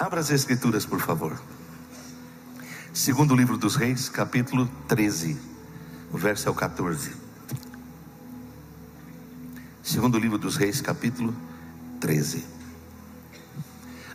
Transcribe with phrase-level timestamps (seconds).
[0.00, 1.38] Abra as Escrituras, por favor.
[2.90, 5.38] Segundo livro dos Reis, capítulo 13,
[6.10, 7.12] o verso é o 14.
[9.82, 11.36] Segundo livro dos Reis, capítulo
[12.00, 12.46] 13.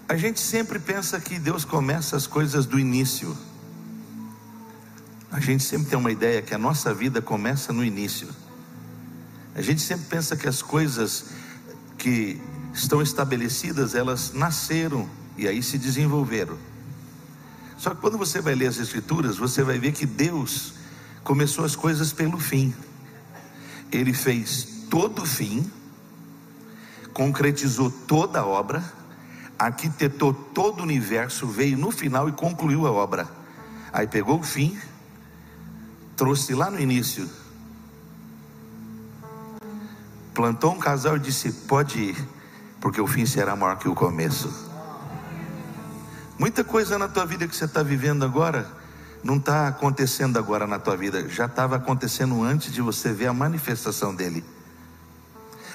[0.10, 3.38] A gente sempre pensa que Deus começa as coisas do início.
[5.32, 8.28] A gente sempre tem uma ideia que a nossa vida começa no início.
[9.54, 11.26] A gente sempre pensa que as coisas
[11.96, 12.42] que
[12.74, 15.08] estão estabelecidas, elas nasceram
[15.38, 16.58] e aí se desenvolveram.
[17.78, 20.74] Só que quando você vai ler as Escrituras, você vai ver que Deus
[21.24, 22.74] começou as coisas pelo fim.
[23.92, 25.70] Ele fez todo o fim,
[27.14, 28.84] concretizou toda a obra,
[29.58, 33.28] arquitetou todo o universo, veio no final e concluiu a obra.
[33.92, 34.78] Aí pegou o fim,
[36.16, 37.30] trouxe lá no início,
[40.34, 42.28] plantou um casal e disse: Pode ir,
[42.82, 44.75] porque o fim será maior que o começo.
[46.38, 48.70] Muita coisa na tua vida que você está vivendo agora
[49.24, 53.34] não está acontecendo agora na tua vida, já estava acontecendo antes de você ver a
[53.34, 54.44] manifestação dele.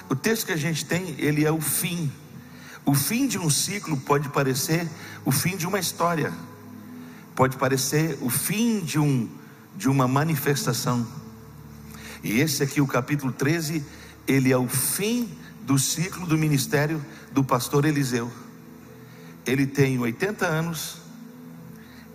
[0.07, 2.11] O texto que a gente tem, ele é o fim.
[2.85, 4.87] O fim de um ciclo pode parecer
[5.25, 6.31] o fim de uma história,
[7.35, 9.27] pode parecer o fim de, um,
[9.75, 11.05] de uma manifestação.
[12.23, 13.83] E esse aqui, o capítulo 13,
[14.27, 15.27] ele é o fim
[15.63, 18.31] do ciclo do ministério do pastor Eliseu.
[19.45, 21.01] Ele tem 80 anos,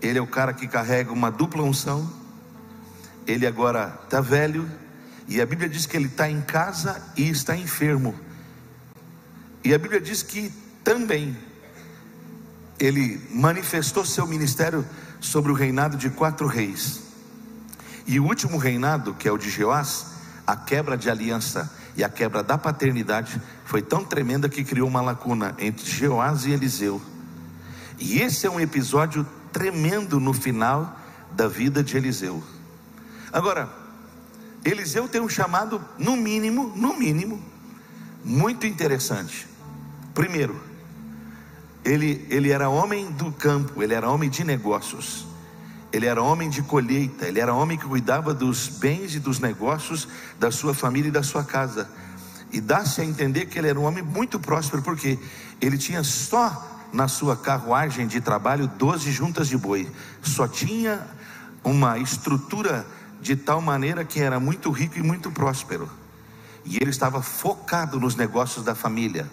[0.00, 2.08] ele é o cara que carrega uma dupla unção,
[3.26, 4.70] ele agora está velho,
[5.28, 8.14] e a Bíblia diz que ele está em casa e está enfermo.
[9.64, 10.52] E a Bíblia diz que
[10.84, 11.36] também
[12.78, 14.86] ele manifestou seu ministério
[15.20, 17.02] sobre o reinado de quatro reis.
[18.06, 20.06] E o último reinado, que é o de Jeoás,
[20.46, 25.00] a quebra de aliança e a quebra da paternidade foi tão tremenda que criou uma
[25.00, 27.02] lacuna entre Jeoás e Eliseu.
[27.98, 30.98] E esse é um episódio tremendo no final
[31.32, 32.42] da vida de Eliseu.
[33.32, 33.68] Agora,
[34.64, 37.42] Eliseu tem um chamado, no mínimo, no mínimo,
[38.24, 39.46] muito interessante.
[40.14, 40.60] Primeiro,
[41.84, 45.26] ele, ele era homem do campo, ele era homem de negócios,
[45.92, 50.08] ele era homem de colheita, ele era homem que cuidava dos bens e dos negócios
[50.38, 51.88] da sua família e da sua casa.
[52.52, 55.18] E dá-se a entender que ele era um homem muito próspero, porque
[55.60, 59.86] ele tinha só na sua carruagem de trabalho 12 juntas de boi.
[60.22, 61.06] Só tinha
[61.62, 62.86] uma estrutura
[63.20, 65.90] de tal maneira que era muito rico e muito próspero.
[66.64, 69.30] E ele estava focado nos negócios da família.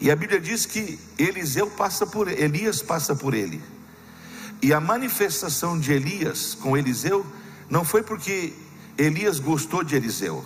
[0.00, 3.62] E a Bíblia diz que Eliseu passa por Elias passa por ele.
[4.62, 7.26] E a manifestação de Elias com Eliseu
[7.68, 8.54] não foi porque
[8.96, 10.42] Elias gostou de Eliseu.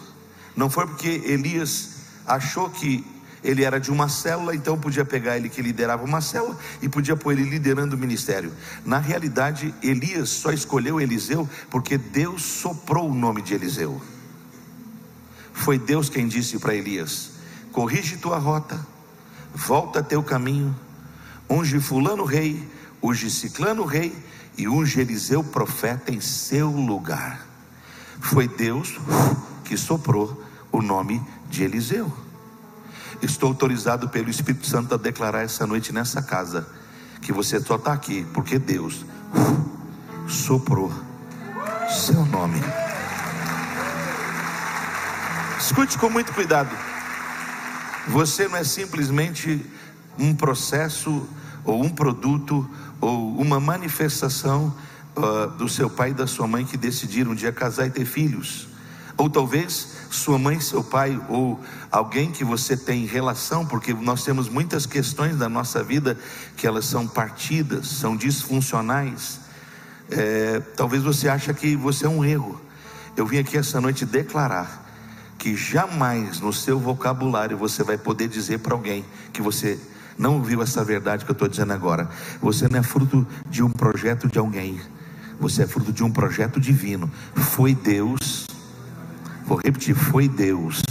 [0.56, 1.90] Não foi porque Elias
[2.26, 3.06] achou que
[3.46, 7.14] ele era de uma célula, então podia pegar ele que liderava uma célula e podia
[7.14, 8.52] pôr ele liderando o ministério.
[8.84, 14.02] Na realidade, Elias só escolheu Eliseu porque Deus soprou o nome de Eliseu.
[15.52, 17.30] Foi Deus quem disse para Elias:
[17.70, 18.84] corrige tua rota,
[19.54, 20.74] volta teu caminho,
[21.48, 22.68] unge Fulano rei,
[23.00, 24.12] unge Ciclano rei
[24.58, 27.46] e unge Eliseu profeta em seu lugar.
[28.20, 28.98] Foi Deus
[29.64, 30.42] que soprou
[30.72, 32.25] o nome de Eliseu.
[33.22, 36.66] Estou autorizado pelo Espírito Santo a declarar essa noite nessa casa
[37.22, 39.04] que você só está aqui porque Deus
[40.28, 40.92] soprou
[41.88, 42.60] seu nome.
[45.58, 46.70] Escute com muito cuidado.
[48.08, 49.64] Você não é simplesmente
[50.18, 51.28] um processo
[51.64, 52.68] ou um produto
[53.00, 54.74] ou uma manifestação
[55.16, 58.04] uh, do seu pai e da sua mãe que decidiram um dia casar e ter
[58.04, 58.65] filhos.
[59.16, 61.58] Ou talvez sua mãe, seu pai, ou
[61.90, 66.18] alguém que você tem relação, porque nós temos muitas questões da nossa vida
[66.56, 69.40] que elas são partidas, são disfuncionais.
[70.10, 72.60] É, talvez você ache que você é um erro.
[73.16, 74.84] Eu vim aqui essa noite declarar
[75.38, 79.78] que jamais no seu vocabulário você vai poder dizer para alguém que você
[80.18, 82.08] não ouviu essa verdade que eu estou dizendo agora.
[82.40, 84.80] Você não é fruto de um projeto de alguém.
[85.38, 87.10] Você é fruto de um projeto divino.
[87.34, 88.45] Foi Deus
[89.46, 90.82] Vou repetir: foi Deus.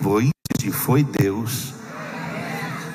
[0.00, 1.74] Vou insistir: foi Deus.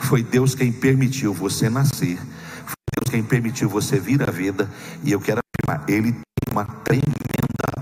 [0.01, 2.17] Foi Deus quem permitiu você nascer.
[2.17, 4.69] Foi Deus quem permitiu você vir à vida.
[5.03, 7.13] E eu quero afirmar: Ele tem uma tremenda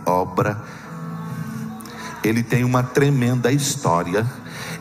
[0.05, 0.61] obra.
[2.23, 4.25] Ele tem uma tremenda história.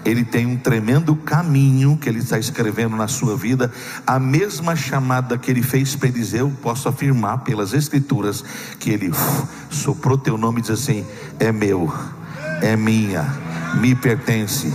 [0.05, 3.71] Ele tem um tremendo caminho que ele está escrevendo na sua vida.
[4.07, 8.43] A mesma chamada que ele fez para Eliseu, posso afirmar pelas Escrituras,
[8.79, 9.11] que ele
[9.71, 11.05] soprou teu nome e diz assim:
[11.39, 11.93] é meu,
[12.63, 13.27] é minha,
[13.81, 14.73] me pertence.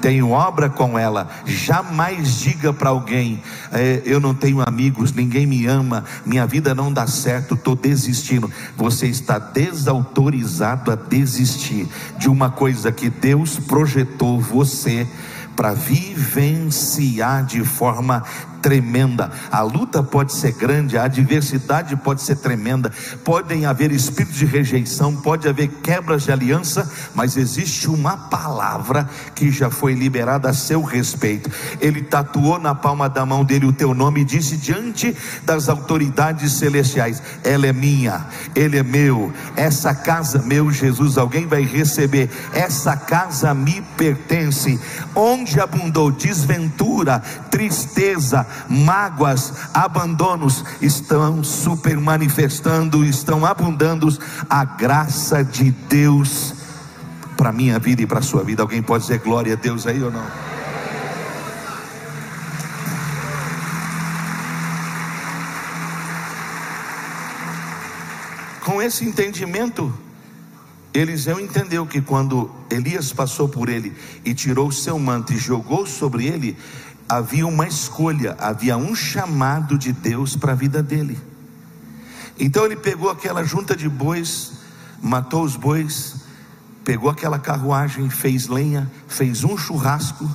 [0.00, 1.28] Tenho obra com ela.
[1.44, 6.92] Jamais diga para alguém: é, eu não tenho amigos, ninguém me ama, minha vida não
[6.92, 8.50] dá certo, estou desistindo.
[8.76, 11.88] Você está desautorizado a desistir
[12.18, 15.06] de uma coisa que Deus projetou você
[15.56, 18.22] para vivenciar de forma
[18.66, 19.30] tremenda.
[19.48, 22.90] A luta pode ser grande, a adversidade pode ser tremenda,
[23.22, 29.52] podem haver espíritos de rejeição, pode haver quebras de aliança, mas existe uma palavra que
[29.52, 31.48] já foi liberada a seu respeito.
[31.80, 36.50] Ele tatuou na palma da mão dele o teu nome e disse diante das autoridades
[36.54, 42.28] celestiais: Ela é minha, ele é meu, essa casa meu Jesus, alguém vai receber.
[42.52, 44.80] Essa casa me pertence.
[45.14, 47.20] Onde abundou desventura,
[47.50, 54.08] tristeza, mágoas, abandonos estão super manifestando, estão abundando
[54.48, 56.54] a graça de Deus
[57.36, 58.62] para minha vida e para sua vida.
[58.62, 60.26] Alguém pode dizer glória a Deus aí ou não?
[68.64, 69.96] Com esse entendimento,
[70.92, 73.92] Eliseu entendeu que quando Elias passou por ele
[74.24, 76.56] e tirou o seu manto e jogou sobre ele,
[77.08, 81.18] havia uma escolha, havia um chamado de Deus para a vida dele.
[82.38, 84.52] Então ele pegou aquela junta de bois,
[85.00, 86.16] matou os bois,
[86.84, 90.28] pegou aquela carruagem, fez lenha, fez um churrasco,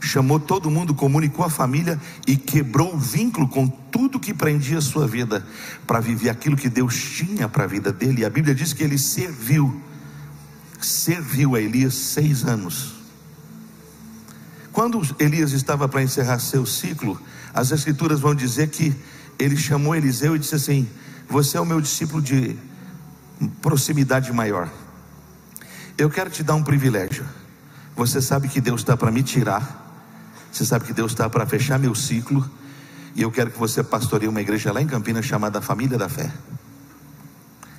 [0.00, 4.82] chamou todo mundo, comunicou a família e quebrou o vínculo com tudo que prendia a
[4.82, 5.46] sua vida
[5.86, 8.22] para viver aquilo que Deus tinha para a vida dele.
[8.22, 9.80] E a Bíblia diz que ele serviu,
[10.80, 12.91] serviu a Elias seis anos.
[14.72, 17.20] Quando Elias estava para encerrar seu ciclo,
[17.52, 18.96] as escrituras vão dizer que
[19.38, 20.88] ele chamou Eliseu e disse assim:
[21.28, 22.56] Você é o meu discípulo de
[23.60, 24.70] proximidade maior.
[25.98, 27.26] Eu quero te dar um privilégio.
[27.94, 29.80] Você sabe que Deus está para me tirar.
[30.50, 32.48] Você sabe que Deus está para fechar meu ciclo.
[33.14, 36.32] E eu quero que você pastoreie uma igreja lá em Campinas chamada Família da Fé.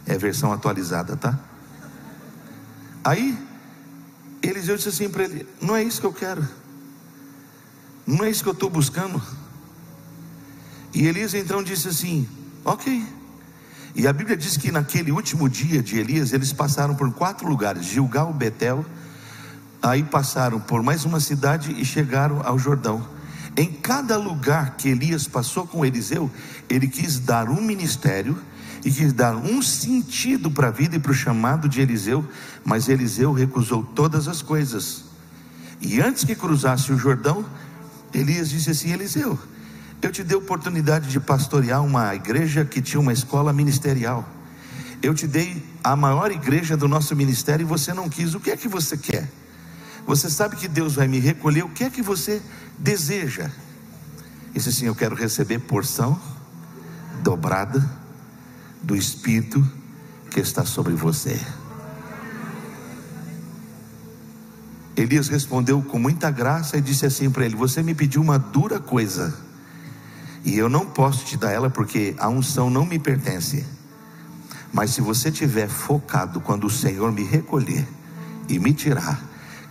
[0.06, 1.40] É a versão atualizada, tá?
[3.04, 3.36] Aí,
[4.44, 6.48] Eliseu disse assim para ele: Não é isso que eu quero.
[8.06, 9.22] Não é isso que eu estou buscando.
[10.94, 12.28] E Elias então disse assim:
[12.64, 13.06] Ok.
[13.96, 17.86] E a Bíblia diz que naquele último dia de Elias, eles passaram por quatro lugares:
[17.86, 18.86] Gilgal, Betel,
[19.82, 23.06] aí passaram por mais uma cidade e chegaram ao Jordão.
[23.56, 26.30] Em cada lugar que Elias passou com Eliseu,
[26.68, 28.36] ele quis dar um ministério
[28.84, 32.28] e quis dar um sentido para a vida e para o chamado de Eliseu,
[32.66, 35.06] mas Eliseu recusou todas as coisas.
[35.80, 37.46] E antes que cruzasse o Jordão,
[38.14, 39.38] Elias disse assim: Eliseu,
[40.02, 44.28] eu te dei oportunidade de pastorear uma igreja que tinha uma escola ministerial.
[45.02, 48.34] Eu te dei a maior igreja do nosso ministério e você não quis.
[48.34, 49.30] O que é que você quer?
[50.06, 51.64] Você sabe que Deus vai me recolher.
[51.64, 52.42] O que é que você
[52.78, 53.50] deseja?
[54.54, 56.20] Disse assim: Eu quero receber porção
[57.22, 57.90] dobrada
[58.82, 59.66] do Espírito
[60.30, 61.40] que está sobre você.
[64.96, 68.80] Elias respondeu com muita graça e disse assim para ele: Você me pediu uma dura
[68.80, 69.36] coisa,
[70.44, 73.66] e eu não posso te dar ela porque a unção não me pertence.
[74.72, 77.88] Mas se você tiver focado quando o Senhor me recolher
[78.48, 79.20] e me tirar,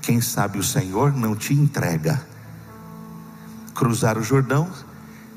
[0.00, 2.24] quem sabe o Senhor não te entrega.
[3.74, 4.68] Cruzar o Jordão,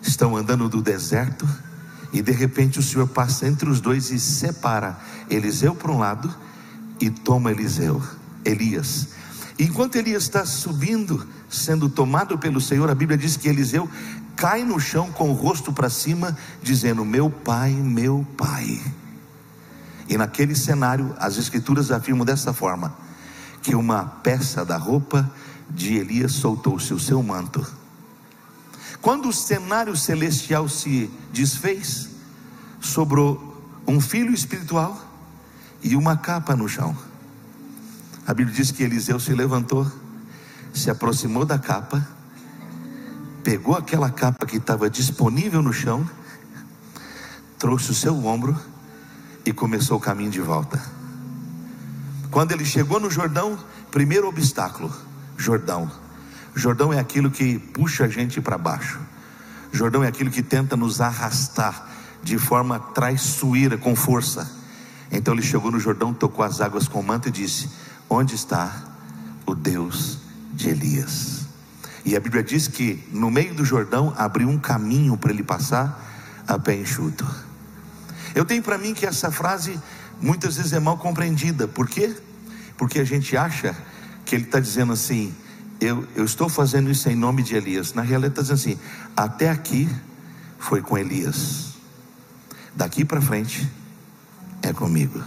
[0.02, 1.48] estão andando do deserto,
[2.12, 4.98] e de repente o Senhor passa entre os dois e separa
[5.30, 6.34] Eliseu para um lado
[7.00, 8.02] e toma Eliseu,
[8.44, 9.15] Elias
[9.58, 13.90] Enquanto Elias está subindo, sendo tomado pelo Senhor, a Bíblia diz que Eliseu
[14.36, 18.82] cai no chão com o rosto para cima, dizendo: Meu pai, meu pai.
[20.10, 22.96] E naquele cenário, as Escrituras afirmam dessa forma:
[23.62, 25.32] que uma peça da roupa
[25.70, 27.66] de Elias soltou-se o seu manto.
[29.02, 32.10] Quando o cenário celestial se desfez,
[32.80, 33.56] sobrou
[33.88, 35.00] um filho espiritual
[35.82, 36.96] e uma capa no chão.
[38.28, 39.86] A Bíblia diz que Eliseu se levantou,
[40.74, 42.06] se aproximou da capa,
[43.44, 46.10] pegou aquela capa que estava disponível no chão,
[47.60, 48.60] trouxe o seu ombro
[49.46, 50.82] e começou o caminho de volta.
[52.32, 53.60] Quando ele chegou no Jordão,
[53.92, 54.92] primeiro obstáculo:
[55.38, 55.90] Jordão.
[56.56, 59.00] Jordão é aquilo que puxa a gente para baixo.
[59.72, 61.90] Jordão é aquilo que tenta nos arrastar
[62.24, 64.52] de forma traiçoeira, com força.
[65.12, 67.70] Então ele chegou no Jordão, tocou as águas com o manto e disse:
[68.10, 68.84] Onde está
[69.46, 70.20] o Deus
[70.54, 71.46] de Elias?
[72.06, 76.44] E a Bíblia diz que no meio do Jordão abriu um caminho para ele passar
[76.48, 77.26] a pé enxuto.
[78.36, 79.80] Eu tenho para mim que essa frase
[80.22, 81.68] muitas vezes é mal compreendida.
[81.68, 82.16] Por quê?
[82.78, 83.76] Porque a gente acha
[84.24, 85.34] que ele está dizendo assim:
[85.80, 87.94] eu, eu estou fazendo isso em nome de Elias.
[87.94, 88.80] Na realidade, está dizendo assim:
[89.16, 89.90] até aqui
[90.60, 91.74] foi com Elias,
[92.76, 93.68] daqui para frente
[94.62, 95.24] é comigo.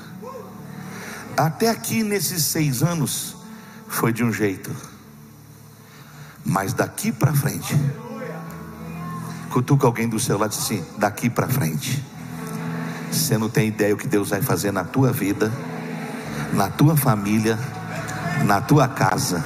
[1.39, 3.37] Até aqui, nesses seis anos,
[3.87, 4.75] foi de um jeito,
[6.45, 7.75] mas daqui para frente,
[9.51, 12.05] cutuca alguém do seu lado e diz assim: daqui para frente,
[13.11, 15.53] você não tem ideia o que Deus vai fazer na tua vida,
[16.53, 17.59] na tua família,
[18.45, 19.43] na tua casa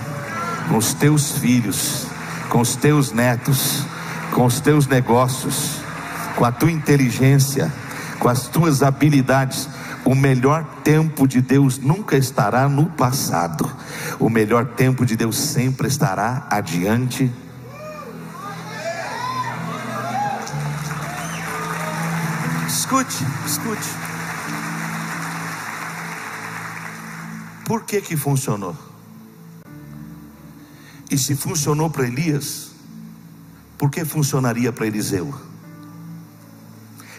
[0.68, 2.06] com os teus filhos,
[2.48, 3.84] com os teus netos,
[4.32, 5.76] com os teus negócios,
[6.36, 7.70] com a tua inteligência,
[8.18, 9.68] com as tuas habilidades.
[10.04, 13.70] O melhor tempo de Deus nunca estará no passado.
[14.18, 17.30] O melhor tempo de Deus sempre estará adiante.
[22.66, 23.88] Escute, escute.
[27.64, 28.76] Por que que funcionou?
[31.10, 32.72] E se funcionou para Elias,
[33.78, 35.32] por que funcionaria para Eliseu?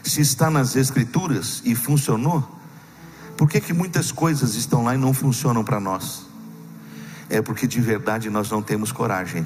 [0.04, 2.60] Se está nas Escrituras e funcionou,
[3.38, 6.28] por que, que muitas coisas estão lá e não funcionam para nós?
[7.30, 9.46] É porque de verdade nós não temos coragem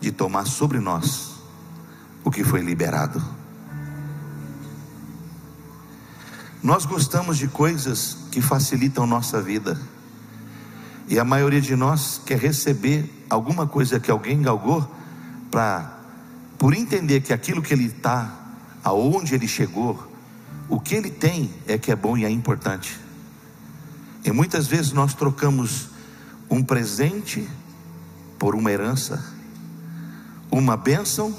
[0.00, 1.32] de tomar sobre nós
[2.24, 3.22] o que foi liberado.
[6.62, 9.80] Nós gostamos de coisas que facilitam nossa vida.
[11.08, 14.88] E a maioria de nós quer receber alguma coisa que alguém galgou
[15.50, 15.98] para
[16.56, 18.32] por entender que aquilo que ele está,
[18.84, 20.11] aonde ele chegou,
[20.72, 22.98] o que ele tem é que é bom e é importante.
[24.24, 25.90] E muitas vezes nós trocamos
[26.48, 27.46] um presente
[28.38, 29.22] por uma herança,
[30.50, 31.36] uma bênção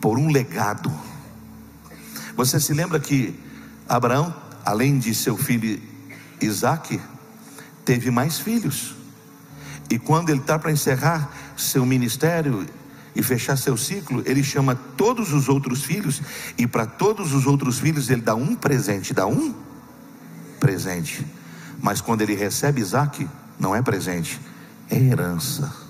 [0.00, 0.92] por um legado.
[2.36, 3.34] Você se lembra que
[3.88, 4.32] Abraão,
[4.64, 5.82] além de seu filho
[6.40, 7.00] Isaac,
[7.84, 8.94] teve mais filhos.
[9.90, 12.64] E quando ele está para encerrar seu ministério
[13.14, 16.20] e fechar seu ciclo, ele chama todos os outros filhos,
[16.58, 19.54] e para todos os outros filhos ele dá um presente, dá um
[20.58, 21.24] presente.
[21.80, 23.28] Mas quando ele recebe Isaac,
[23.58, 24.40] não é presente,
[24.90, 25.84] é herança.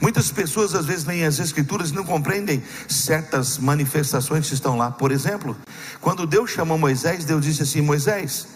[0.00, 4.90] Muitas pessoas às vezes leem as escrituras e não compreendem certas manifestações que estão lá.
[4.90, 5.56] Por exemplo,
[6.00, 8.46] quando Deus chamou Moisés, Deus disse assim: Moisés,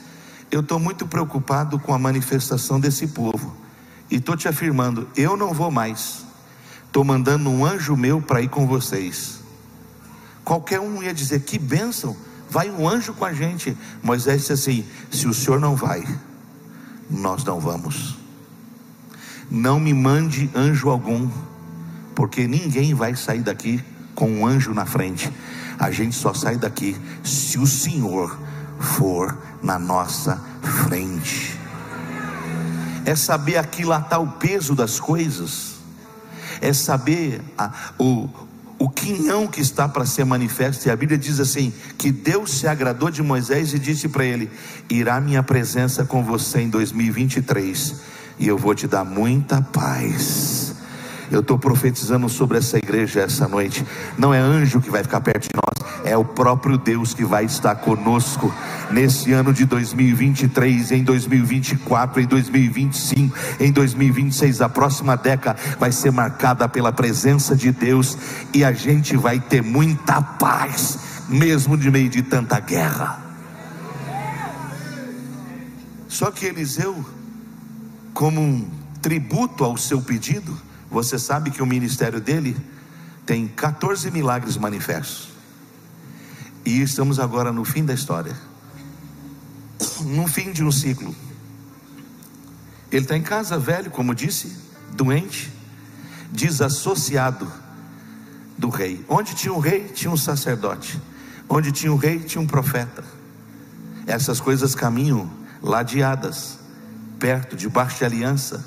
[0.51, 3.57] eu estou muito preocupado com a manifestação desse povo.
[4.11, 6.28] E estou te afirmando, eu não vou mais.
[6.99, 9.39] Estou mandando um anjo meu para ir com vocês.
[10.45, 12.17] Qualquer um ia dizer, que bênção,
[12.51, 13.79] vai um anjo com a gente.
[14.03, 16.03] Moisés disse assim: se o senhor não vai,
[17.09, 18.19] nós não vamos.
[19.49, 21.31] Não me mande anjo algum,
[22.17, 23.81] porque ninguém vai sair daqui
[24.13, 25.33] com um anjo na frente.
[25.79, 28.37] A gente só sai daqui se o Senhor
[28.81, 30.45] for na nossa
[30.89, 31.57] frente.
[33.05, 35.78] É saber aquilatar o peso das coisas,
[36.61, 38.29] é saber a, o,
[38.79, 40.87] o quinhão que está para ser manifesto.
[40.87, 44.51] E a Bíblia diz assim: que Deus se agradou de Moisés e disse para ele:
[44.89, 47.97] Irá minha presença com você em 2023,
[48.39, 50.78] e eu vou te dar muita paz.
[51.31, 53.85] Eu estou profetizando sobre essa igreja essa noite.
[54.17, 57.45] Não é anjo que vai ficar perto de nós, é o próprio Deus que vai
[57.45, 58.53] estar conosco
[58.91, 64.63] nesse ano de 2023, em 2024, em 2025, em 2026.
[64.63, 68.17] A próxima década vai ser marcada pela presença de Deus
[68.55, 73.29] e a gente vai ter muita paz, mesmo de meio de tanta guerra.
[76.09, 77.05] Só que Eliseu,
[78.15, 78.67] como um
[79.03, 82.57] tributo ao seu pedido, você sabe que o ministério dele
[83.27, 85.29] tem 14 milagres manifestos.
[86.65, 88.35] E estamos agora no fim da história.
[90.01, 91.15] No fim de um ciclo.
[92.91, 94.57] Ele está em casa, velho, como disse,
[94.93, 95.53] doente,
[96.33, 97.51] desassociado
[98.57, 99.05] do rei.
[99.09, 101.01] Onde tinha um rei, tinha um sacerdote.
[101.49, 103.05] Onde tinha um rei, tinha um profeta.
[104.07, 105.31] Essas coisas caminham
[105.63, 106.59] ladeadas,
[107.19, 108.65] perto, debaixo de aliança.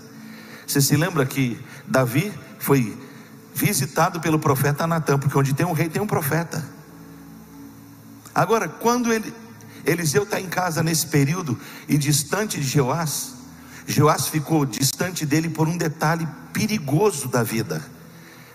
[0.67, 2.97] Você se lembra que Davi foi
[3.53, 6.63] visitado pelo profeta Natan, porque onde tem um rei tem um profeta.
[8.33, 9.33] Agora, quando ele,
[9.85, 13.33] Eliseu está em casa nesse período e distante de Jeoás,
[13.85, 17.83] Jeoás ficou distante dele por um detalhe perigoso da vida.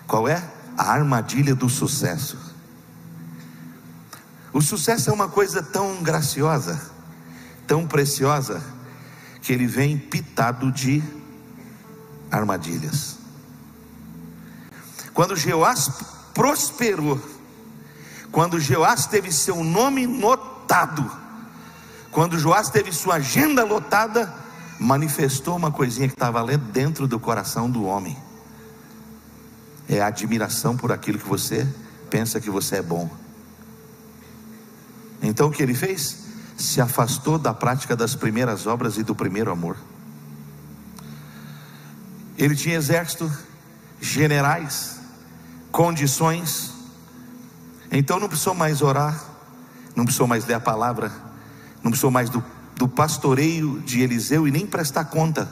[0.07, 0.43] Qual é?
[0.77, 2.37] A armadilha do sucesso.
[4.53, 6.89] O sucesso é uma coisa tão graciosa,
[7.67, 8.63] tão preciosa,
[9.41, 11.03] que ele vem pitado de
[12.31, 13.16] armadilhas.
[15.17, 15.89] Quando Jeoás
[16.31, 17.19] prosperou,
[18.31, 21.11] quando Jeoás teve seu nome notado,
[22.11, 24.31] quando Joás teve sua agenda lotada,
[24.79, 28.15] manifestou uma coisinha que estava ali dentro do coração do homem.
[29.89, 31.67] É a admiração por aquilo que você
[32.11, 33.09] pensa que você é bom.
[35.19, 36.25] Então o que ele fez?
[36.55, 39.77] Se afastou da prática das primeiras obras e do primeiro amor.
[42.37, 43.35] Ele tinha exército,
[43.99, 44.96] generais,
[45.71, 46.73] condições.
[47.91, 49.23] Então não precisou mais orar,
[49.95, 51.11] não precisou mais ler a palavra,
[51.83, 52.43] não precisou mais do,
[52.75, 55.49] do pastoreio de Eliseu e nem prestar conta,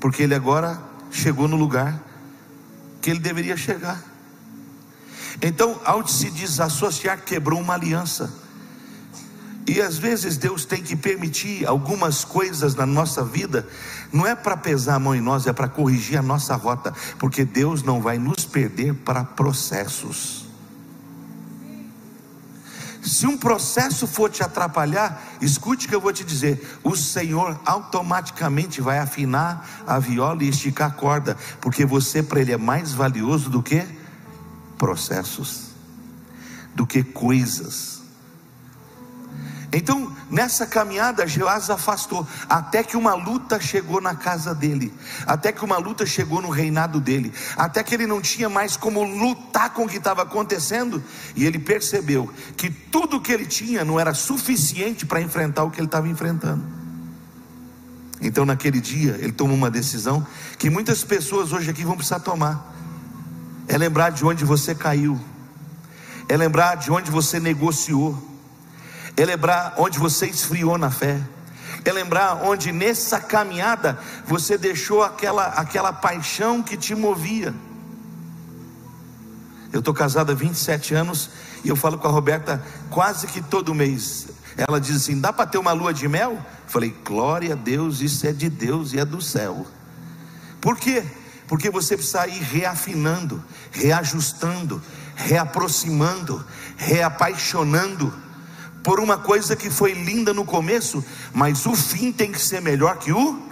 [0.00, 2.00] porque ele agora chegou no lugar
[3.00, 4.02] que ele deveria chegar.
[5.42, 8.43] Então, ao se desassociar, quebrou uma aliança.
[9.66, 13.66] E às vezes Deus tem que permitir algumas coisas na nossa vida,
[14.12, 17.44] não é para pesar a mão em nós, é para corrigir a nossa rota, porque
[17.44, 20.44] Deus não vai nos perder para processos.
[23.02, 27.60] Se um processo for te atrapalhar, escute o que eu vou te dizer: o Senhor
[27.66, 32.92] automaticamente vai afinar a viola e esticar a corda, porque você para Ele é mais
[32.92, 33.84] valioso do que
[34.78, 35.68] processos,
[36.74, 37.93] do que coisas.
[39.76, 44.94] Então, nessa caminhada, Joás afastou, até que uma luta chegou na casa dele,
[45.26, 49.02] até que uma luta chegou no reinado dele, até que ele não tinha mais como
[49.02, 51.02] lutar com o que estava acontecendo,
[51.34, 55.80] e ele percebeu que tudo que ele tinha não era suficiente para enfrentar o que
[55.80, 56.64] ele estava enfrentando.
[58.20, 60.24] Então, naquele dia, ele tomou uma decisão
[60.56, 62.72] que muitas pessoas hoje aqui vão precisar tomar:
[63.66, 65.20] é lembrar de onde você caiu,
[66.28, 68.33] é lembrar de onde você negociou
[69.16, 71.20] é lembrar onde você esfriou na fé,
[71.84, 77.54] é lembrar onde nessa caminhada você deixou aquela, aquela paixão que te movia.
[79.72, 81.30] Eu estou casado há 27 anos
[81.64, 84.28] e eu falo com a Roberta quase que todo mês.
[84.56, 86.38] Ela diz assim: dá para ter uma lua de mel?
[86.66, 89.66] falei, glória a Deus, isso é de Deus e é do céu.
[90.60, 91.04] Por quê?
[91.46, 94.82] Porque você precisa ir reafinando, reajustando,
[95.14, 96.44] reaproximando,
[96.76, 98.23] reapaixonando
[98.84, 102.98] por uma coisa que foi linda no começo, mas o fim tem que ser melhor
[102.98, 103.42] que o.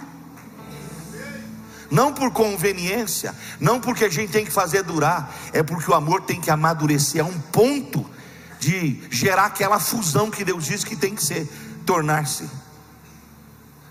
[1.89, 6.21] Não por conveniência, não porque a gente tem que fazer durar, é porque o amor
[6.21, 8.05] tem que amadurecer a um ponto
[8.59, 11.51] de gerar aquela fusão que Deus diz que tem que ser,
[11.85, 12.49] tornar-se.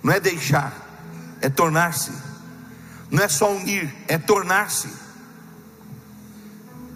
[0.02, 0.72] Não é deixar,
[1.40, 2.12] é tornar-se.
[3.10, 4.88] Não é só unir, é tornar-se.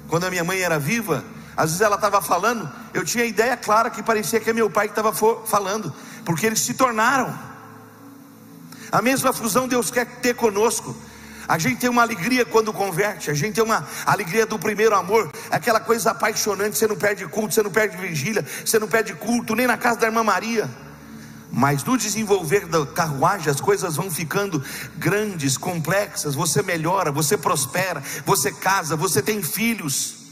[0.09, 1.25] Quando a minha mãe era viva,
[1.57, 4.69] às vezes ela estava falando, eu tinha a ideia clara que parecia que é meu
[4.69, 5.93] pai que estava falando,
[6.25, 7.37] porque eles se tornaram.
[8.93, 10.95] A mesma fusão Deus quer ter conosco.
[11.49, 15.31] A gente tem uma alegria quando converte, a gente tem uma alegria do primeiro amor,
[15.51, 16.77] aquela coisa apaixonante.
[16.77, 20.01] Você não perde culto, você não perde vigília, você não perde culto, nem na casa
[20.01, 20.69] da irmã Maria.
[21.51, 24.63] Mas no desenvolver da carruagem, as coisas vão ficando
[24.97, 26.35] grandes, complexas.
[26.35, 30.26] Você melhora, você prospera, você casa, você tem filhos.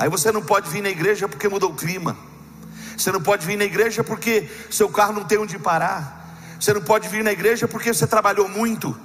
[0.00, 2.16] Aí você não pode vir na igreja porque mudou o clima.
[2.96, 6.38] Você não pode vir na igreja porque seu carro não tem onde parar.
[6.58, 8.98] Você não pode vir na igreja porque você trabalhou muito.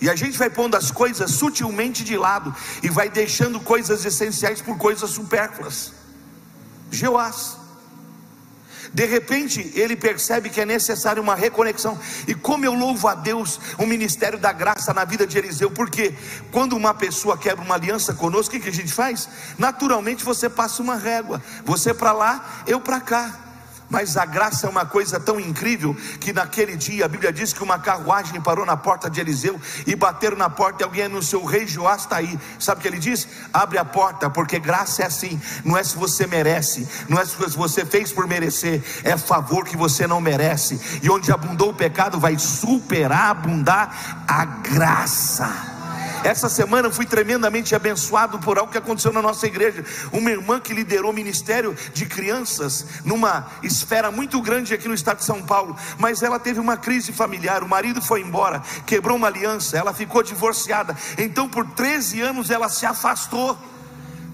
[0.00, 4.62] E a gente vai pondo as coisas sutilmente de lado e vai deixando coisas essenciais
[4.62, 5.92] por coisas supérfluas.
[6.88, 7.56] Jeoás.
[8.92, 11.98] De repente, ele percebe que é necessário uma reconexão.
[12.26, 16.14] E como eu louvo a Deus, o ministério da graça na vida de Eliseu, porque
[16.50, 19.28] quando uma pessoa quebra uma aliança conosco, o que, a gente faz?
[19.58, 23.47] Naturalmente você passa uma régua, você para lá, eu para cá.
[23.90, 27.62] Mas a graça é uma coisa tão incrível que naquele dia a Bíblia diz que
[27.62, 31.46] uma carruagem parou na porta de Eliseu e bateram na porta e alguém anunciou: O
[31.46, 32.38] rei Joás está aí.
[32.58, 33.26] Sabe o que ele diz?
[33.52, 35.40] Abre a porta, porque graça é assim.
[35.64, 39.76] Não é se você merece, não é se você fez por merecer, é favor que
[39.76, 40.78] você não merece.
[41.02, 45.77] E onde abundou o pecado, vai superar, abundar a graça.
[46.24, 49.84] Essa semana fui tremendamente abençoado por algo que aconteceu na nossa igreja.
[50.12, 55.24] Uma irmã que liderou ministério de crianças numa esfera muito grande aqui no estado de
[55.24, 57.62] São Paulo, mas ela teve uma crise familiar.
[57.62, 60.96] O marido foi embora, quebrou uma aliança, ela ficou divorciada.
[61.16, 63.56] Então, por 13 anos, ela se afastou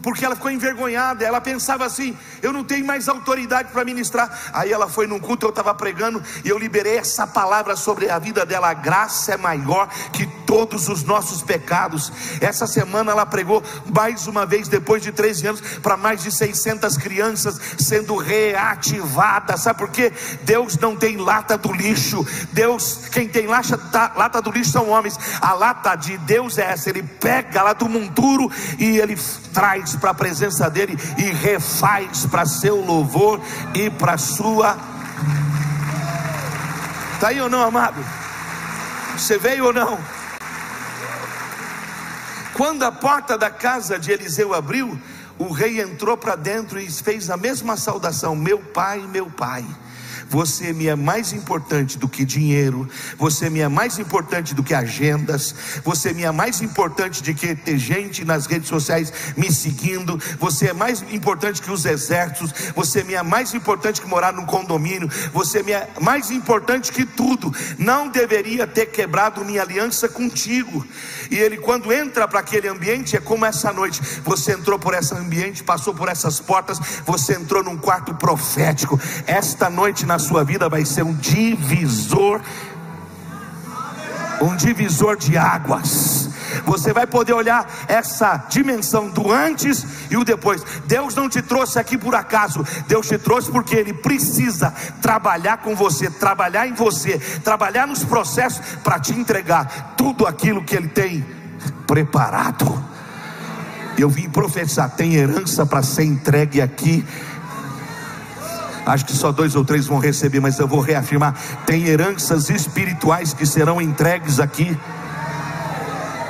[0.04, 1.24] porque ela ficou envergonhada.
[1.24, 4.50] Ela pensava assim: eu não tenho mais autoridade para ministrar.
[4.52, 8.18] Aí ela foi num culto, eu estava pregando e eu liberei essa palavra sobre a
[8.18, 8.68] vida dela.
[8.68, 12.12] A graça é maior que todos os nossos pecados.
[12.40, 13.62] Essa semana ela pregou
[13.94, 19.62] mais uma vez, depois de 13 anos, para mais de 600 crianças sendo reativadas.
[19.62, 20.12] Sabe por quê?
[20.42, 22.26] Deus não tem lata do lixo.
[22.52, 25.18] Deus, quem tem lata, lata do lixo são homens.
[25.40, 26.90] A lata de Deus é essa.
[26.90, 29.16] Ele pega lá do monturo e ele
[29.52, 33.40] traz para a presença dele e refaz para seu louvor
[33.74, 34.76] e para sua.
[37.14, 38.04] Está aí ou não, amado?
[39.16, 39.98] Você veio ou não?
[42.54, 44.96] Quando a porta da casa de Eliseu abriu,
[45.38, 49.64] o rei entrou para dentro e fez a mesma saudação: Meu pai, meu pai.
[50.28, 52.88] Você me é mais importante do que dinheiro,
[53.18, 57.54] você me é mais importante do que agendas, você me é mais importante do que
[57.54, 63.04] ter gente nas redes sociais me seguindo, você é mais importante que os exércitos, você
[63.04, 67.52] me é mais importante que morar num condomínio, você me é mais importante que tudo.
[67.78, 70.84] Não deveria ter quebrado minha aliança contigo.
[71.30, 75.14] E ele, quando entra para aquele ambiente, é como essa noite: você entrou por esse
[75.14, 79.00] ambiente, passou por essas portas, você entrou num quarto profético.
[79.26, 82.40] Esta noite, na sua vida vai ser um divisor
[84.40, 86.28] um divisor de águas.
[86.64, 90.64] Você vai poder olhar essa dimensão do antes e o depois.
[90.86, 95.74] Deus não te trouxe aqui por acaso, Deus te trouxe porque Ele precisa trabalhar com
[95.74, 101.24] você, trabalhar em você, trabalhar nos processos para te entregar tudo aquilo que Ele tem
[101.86, 102.82] preparado.
[103.96, 107.04] Eu vim profetizar: tem herança para ser entregue aqui
[108.86, 113.32] Acho que só dois ou três vão receber, mas eu vou reafirmar: tem heranças espirituais
[113.32, 114.76] que serão entregues aqui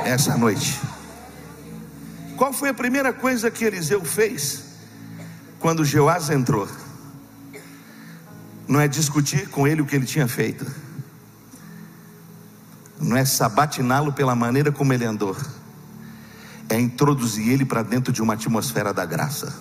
[0.05, 0.81] essa noite.
[2.37, 4.65] Qual foi a primeira coisa que Eliseu fez
[5.59, 6.69] quando Jeoás entrou?
[8.67, 10.67] Não é discutir com ele o que ele tinha feito,
[12.99, 15.37] não é sabatiná-lo pela maneira como ele andou,
[16.69, 19.55] é introduzir ele para dentro de uma atmosfera da graça.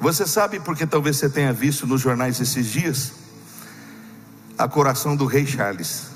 [0.00, 3.12] Você sabe porque talvez você tenha visto nos jornais esses dias
[4.58, 6.13] a coração do rei Charles.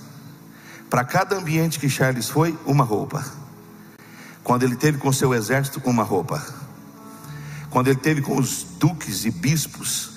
[0.91, 3.25] Para cada ambiente que Charles foi, uma roupa.
[4.43, 6.43] Quando ele teve com seu exército, uma roupa.
[7.71, 10.13] Quando ele teve com os duques e bispos,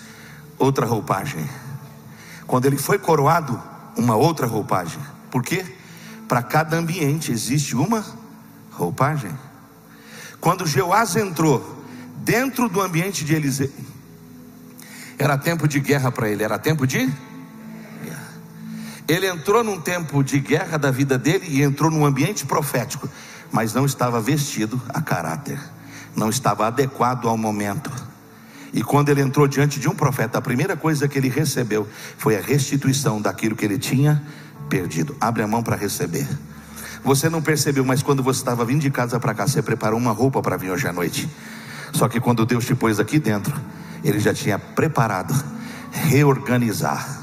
[0.57, 1.49] outra roupagem.
[2.47, 3.61] Quando ele foi coroado,
[3.97, 5.01] uma outra roupagem.
[5.29, 5.65] Por quê?
[6.27, 8.05] Para cada ambiente existe uma
[8.71, 9.31] roupagem.
[10.39, 11.83] Quando Jeoás entrou
[12.23, 13.71] dentro do ambiente de Eliseu.
[15.17, 17.11] Era tempo de guerra para ele, era tempo de.
[19.11, 23.09] Ele entrou num tempo de guerra da vida dele e entrou num ambiente profético,
[23.51, 25.59] mas não estava vestido a caráter,
[26.15, 27.91] não estava adequado ao momento.
[28.71, 31.85] E quando ele entrou diante de um profeta, a primeira coisa que ele recebeu
[32.17, 34.23] foi a restituição daquilo que ele tinha
[34.69, 35.13] perdido.
[35.19, 36.25] Abre a mão para receber.
[37.03, 40.13] Você não percebeu, mas quando você estava vindo de casa para cá, você preparou uma
[40.13, 41.29] roupa para vir hoje à noite.
[41.91, 43.53] Só que quando Deus te pôs aqui dentro,
[44.05, 45.35] Ele já tinha preparado
[45.91, 47.20] reorganizar,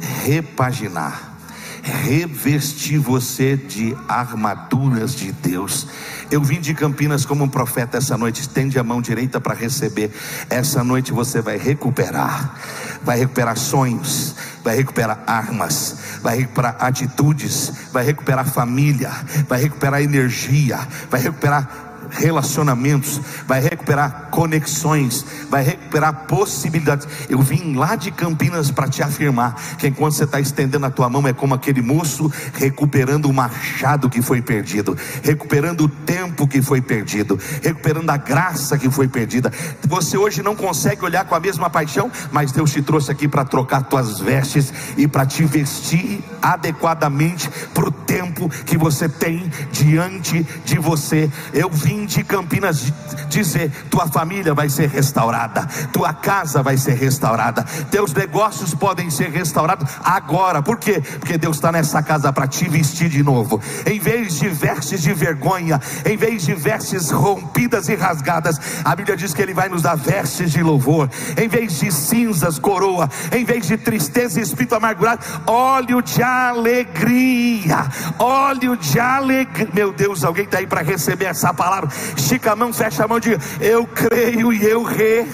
[0.00, 1.38] repaginar,
[1.82, 5.86] revestir você de armaduras de Deus.
[6.30, 8.42] Eu vim de Campinas como um profeta essa noite.
[8.42, 10.10] Estende a mão direita para receber.
[10.50, 12.54] Essa noite você vai recuperar.
[13.02, 19.10] Vai recuperar sonhos, vai recuperar armas, vai recuperar atitudes, vai recuperar família,
[19.48, 27.06] vai recuperar energia, vai recuperar relacionamentos, vai recuperar conexões, vai recuperar possibilidades.
[27.28, 31.08] Eu vim lá de Campinas para te afirmar que enquanto você está estendendo a tua
[31.08, 36.62] mão, é como aquele moço recuperando o machado que foi perdido, recuperando o tempo que
[36.62, 39.52] foi perdido, recuperando a graça que foi perdida.
[39.86, 43.44] Você hoje não consegue olhar com a mesma paixão, mas Deus te trouxe aqui para
[43.44, 50.46] trocar tuas vestes e para te vestir adequadamente para o tempo que você tem diante
[50.64, 51.30] de você.
[51.52, 52.92] Eu vim de Campinas
[53.28, 59.30] dizer: tua família vai ser restaurada, tua casa vai ser restaurada, teus negócios podem ser
[59.30, 60.62] restaurados agora.
[60.62, 61.00] Por quê?
[61.18, 63.60] Porque Deus está nessa casa para te vestir de novo.
[63.86, 69.16] Em vez de vestes de vergonha, em vez de vestes rompidas e rasgadas, a Bíblia
[69.16, 71.08] diz que Ele vai nos dar vestes de louvor.
[71.36, 73.08] Em vez de cinzas, coroa.
[73.32, 77.86] Em vez de tristeza e espírito amargurado, óleo de alegria.
[78.18, 79.68] Óleo de alegria.
[79.72, 81.87] Meu Deus, alguém está aí para receber essa palavra?
[82.16, 85.26] Estica a mão, fecha a mão, diga: Eu creio e eu re.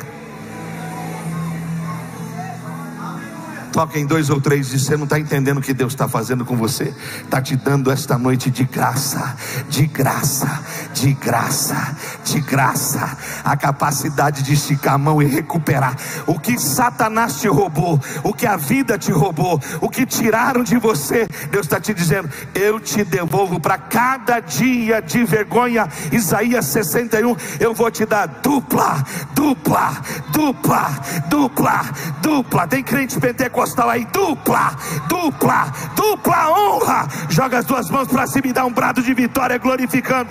[3.75, 6.45] Toca em dois ou três e você não está entendendo o que Deus está fazendo
[6.45, 6.95] com você.
[7.25, 9.37] Está te dando esta noite de graça,
[9.69, 10.63] de graça,
[10.95, 13.19] de graça, de graça.
[13.43, 18.47] A capacidade de esticar a mão e recuperar o que Satanás te roubou, o que
[18.47, 21.27] a vida te roubou, o que tiraram de você.
[21.51, 25.89] Deus está te dizendo: Eu te devolvo para cada dia de vergonha.
[26.13, 27.37] Isaías 61.
[27.59, 30.91] Eu vou te dar dupla, dupla, dupla,
[31.29, 31.81] dupla,
[32.23, 32.69] dupla.
[32.69, 34.77] Tem crente pentecostal pentecostal aí, dupla,
[35.09, 37.09] dupla, dupla honra.
[37.31, 40.31] Joga as duas mãos para cima e dá um brado de vitória, glorificando.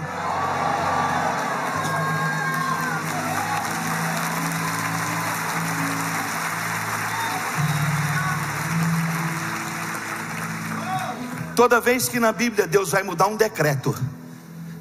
[11.56, 13.96] Toda vez que na Bíblia Deus vai mudar um decreto,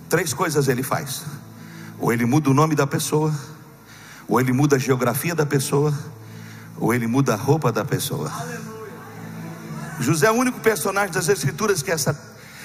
[0.09, 1.23] três coisas ele faz:
[1.99, 3.33] ou ele muda o nome da pessoa,
[4.27, 5.93] ou ele muda a geografia da pessoa,
[6.79, 8.31] ou ele muda a roupa da pessoa.
[10.01, 12.19] José é o único personagem das Escrituras que essa,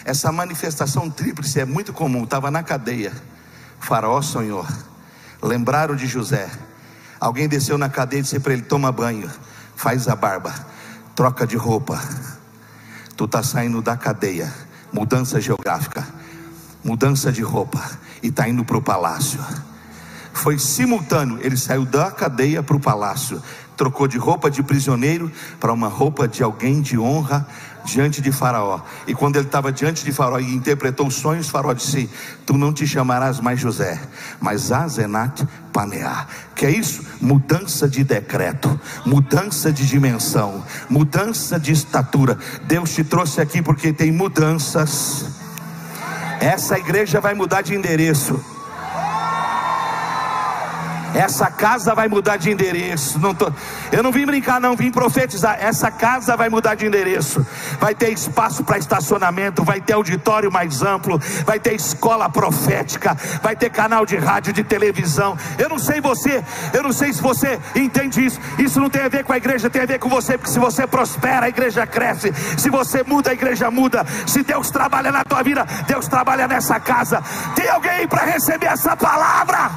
[0.03, 2.23] essa manifestação tríplice é muito comum.
[2.23, 3.13] Estava na cadeia.
[3.79, 4.65] Faraó sonhou.
[5.41, 6.49] Lembraram de José.
[7.19, 9.29] Alguém desceu na cadeia e disse para ele: Toma banho,
[9.75, 10.53] faz a barba,
[11.15, 11.99] troca de roupa.
[13.15, 14.53] Tu está saindo da cadeia,
[14.91, 16.07] mudança geográfica,
[16.83, 17.83] mudança de roupa,
[18.21, 19.43] e está indo para o palácio.
[20.33, 23.41] Foi simultâneo, ele saiu da cadeia para o palácio,
[23.77, 27.47] trocou de roupa de prisioneiro para uma roupa de alguém de honra
[27.85, 28.81] diante de Faraó.
[29.07, 32.09] E quando ele estava diante de Faraó e interpretou os sonhos, Faraó disse:
[32.45, 34.01] Tu não te chamarás mais José,
[34.41, 36.27] mas Azenat Paneá.
[36.55, 37.03] Que é isso?
[37.21, 42.37] Mudança de decreto, mudança de dimensão, mudança de estatura.
[42.63, 45.25] Deus te trouxe aqui porque tem mudanças.
[46.39, 48.56] Essa igreja vai mudar de endereço.
[51.17, 53.17] Essa casa vai mudar de endereço.
[53.17, 53.51] Não tô,
[53.91, 55.57] eu não vim brincar, não, vim profetizar.
[55.59, 57.43] Essa casa vai mudar de endereço.
[57.79, 63.55] Vai ter espaço para estacionamento, vai ter auditório mais amplo, vai ter escola profética, vai
[63.55, 65.35] ter canal de rádio, de televisão.
[65.57, 68.39] Eu não sei você, eu não sei se você entende isso.
[68.59, 70.59] Isso não tem a ver com a igreja, tem a ver com você, porque se
[70.59, 72.31] você prospera, a igreja cresce.
[72.55, 74.05] Se você muda, a igreja muda.
[74.27, 77.23] Se Deus trabalha na tua vida, Deus trabalha nessa casa.
[77.55, 79.71] Tem alguém para receber essa palavra?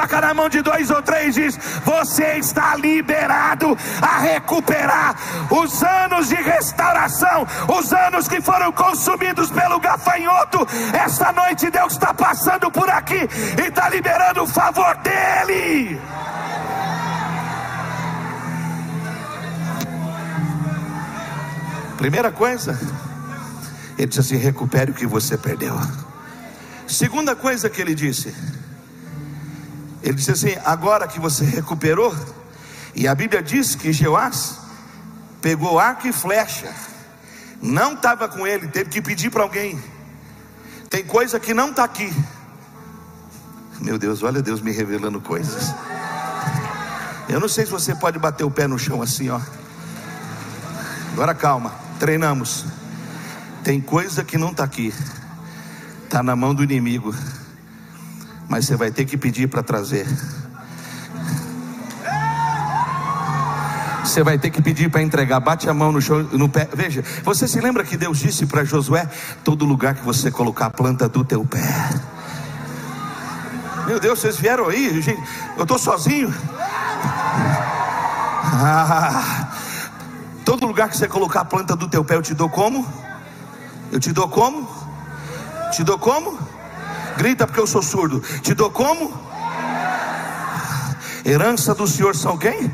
[0.00, 5.14] Toca na mão de dois ou três, diz: Você está liberado a recuperar
[5.50, 7.46] os anos de restauração,
[7.78, 10.66] os anos que foram consumidos pelo gafanhoto.
[10.92, 16.00] Esta noite Deus está passando por aqui e está liberando o favor dEle.
[21.98, 22.80] Primeira coisa,
[23.98, 25.78] ele disse assim: recupere o que você perdeu.
[26.86, 28.34] Segunda coisa que ele disse,
[30.02, 32.14] ele disse assim: agora que você recuperou,
[32.94, 34.58] e a Bíblia diz que Jeoás
[35.40, 36.72] pegou arco e flecha,
[37.60, 39.82] não estava com ele, teve que pedir para alguém.
[40.88, 42.12] Tem coisa que não está aqui.
[43.80, 45.72] Meu Deus, olha Deus me revelando coisas.
[47.28, 49.40] Eu não sei se você pode bater o pé no chão assim, ó.
[51.12, 52.66] Agora calma, treinamos.
[53.62, 54.92] Tem coisa que não está aqui,
[56.04, 57.14] está na mão do inimigo
[58.50, 60.04] mas você vai ter que pedir para trazer.
[64.04, 65.38] Você vai ter que pedir para entregar.
[65.38, 66.00] Bate a mão no,
[66.32, 66.68] no pé.
[66.74, 69.08] Veja, você se lembra que Deus disse para Josué:
[69.44, 71.62] todo lugar que você colocar a planta do teu pé.
[73.86, 75.22] Meu Deus, vocês vieram aí, gente.
[75.56, 76.34] Eu estou sozinho.
[78.42, 79.48] Ah,
[80.44, 82.84] todo lugar que você colocar a planta do teu pé, eu te dou como?
[83.92, 84.68] Eu te dou como?
[85.70, 86.59] Te dou como?
[87.20, 88.20] Grita porque eu sou surdo.
[88.40, 89.12] Te dou como?
[91.22, 92.72] Herança do Senhor são quem?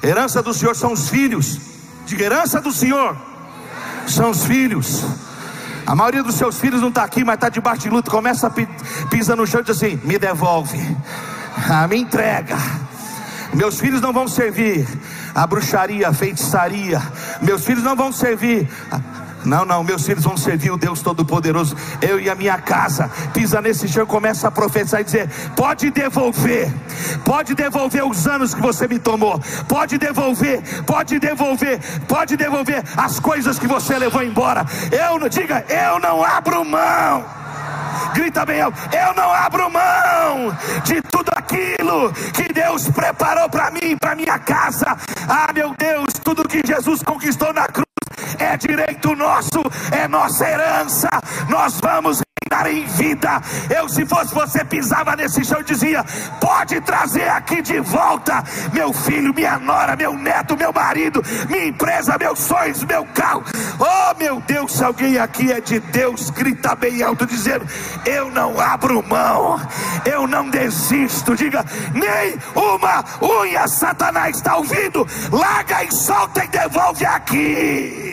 [0.00, 1.58] Herança do Senhor são os filhos.
[2.06, 3.16] Diga herança do Senhor
[4.06, 5.04] são os filhos.
[5.84, 8.12] A maioria dos seus filhos não está aqui, mas está debaixo de luta.
[8.12, 10.78] Começa a pisar no chão e diz assim: me devolve,
[11.68, 12.56] ah, me entrega.
[13.54, 14.86] Meus filhos não vão servir
[15.34, 17.02] a bruxaria, a feitiçaria.
[17.42, 18.70] Meus filhos não vão servir
[19.44, 21.76] não, não, meus filhos vão servir o Deus Todo-Poderoso.
[22.02, 23.10] Eu e a minha casa.
[23.32, 26.72] Pisa nesse chão, começa a profetizar e dizer: pode devolver,
[27.24, 33.20] pode devolver os anos que você me tomou, pode devolver, pode devolver, pode devolver as
[33.20, 34.64] coisas que você levou embora.
[34.90, 37.24] Eu não diga, eu não abro mão.
[38.14, 43.96] Grita bem alto, eu não abro mão de tudo aquilo que Deus preparou para mim,
[43.96, 44.96] para minha casa.
[45.28, 47.87] Ah, meu Deus, tudo que Jesus conquistou na cruz
[48.38, 51.08] é direito nosso, é nossa herança.
[51.48, 53.40] Nós vamos reinar em vida.
[53.74, 56.04] Eu, se fosse você, pisava nesse chão e dizia:
[56.40, 62.16] Pode trazer aqui de volta meu filho, minha nora, meu neto, meu marido, minha empresa,
[62.18, 63.44] meus sonhos, meu carro.
[63.78, 67.66] Oh, meu Deus, se alguém aqui é de Deus, grita bem alto, dizendo:
[68.06, 69.60] Eu não abro mão,
[70.04, 71.36] eu não desisto.
[71.36, 75.06] Diga: Nem uma unha, Satanás está ouvindo.
[75.30, 78.07] Larga e solta e devolve aqui.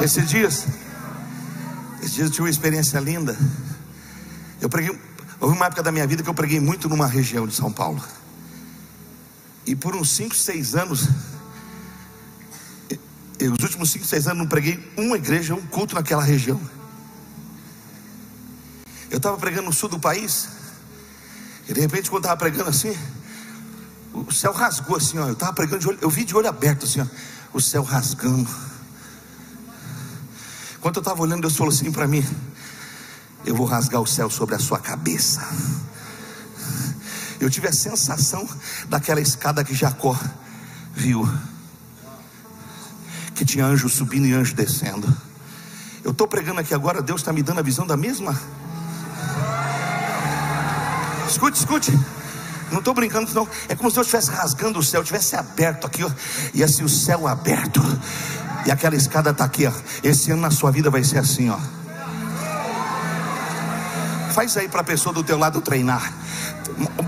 [0.00, 0.64] Esses dias,
[1.98, 3.36] esses dias eu tive uma experiência linda.
[4.60, 4.96] Eu preguei,
[5.40, 8.00] houve uma época da minha vida que eu preguei muito numa região de São Paulo.
[9.66, 11.08] E por uns 5, 6 anos,
[13.40, 16.60] eu, os últimos 5, 6 anos não preguei uma igreja, um culto naquela região.
[19.10, 20.48] Eu estava pregando no sul do país,
[21.68, 22.96] e de repente, quando estava pregando assim,
[24.12, 25.26] o céu rasgou assim, ó.
[25.26, 27.06] Eu estava pregando de olho, eu vi de olho aberto assim, ó,
[27.52, 28.48] o céu rasgando.
[30.80, 32.24] Quando eu estava olhando, Deus falou assim para mim:
[33.44, 35.40] Eu vou rasgar o céu sobre a sua cabeça.
[37.40, 38.48] Eu tive a sensação
[38.88, 40.18] daquela escada que Jacó
[40.92, 41.28] viu,
[43.34, 45.06] que tinha anjo subindo e anjo descendo.
[46.02, 48.38] Eu estou pregando aqui agora, Deus está me dando a visão da mesma.
[51.28, 51.92] Escute, escute.
[52.70, 53.48] Não estou brincando, não.
[53.68, 56.10] É como se Deus estivesse rasgando o céu, estivesse aberto aqui, ó.
[56.52, 57.80] E assim o céu aberto.
[58.68, 59.72] E aquela escada está aqui, ó.
[60.04, 61.56] Esse ano na sua vida vai ser assim, ó.
[64.30, 66.12] Faz aí para a pessoa do teu lado treinar.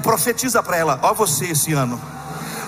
[0.03, 2.01] Profetiza para ela, ó você esse ano.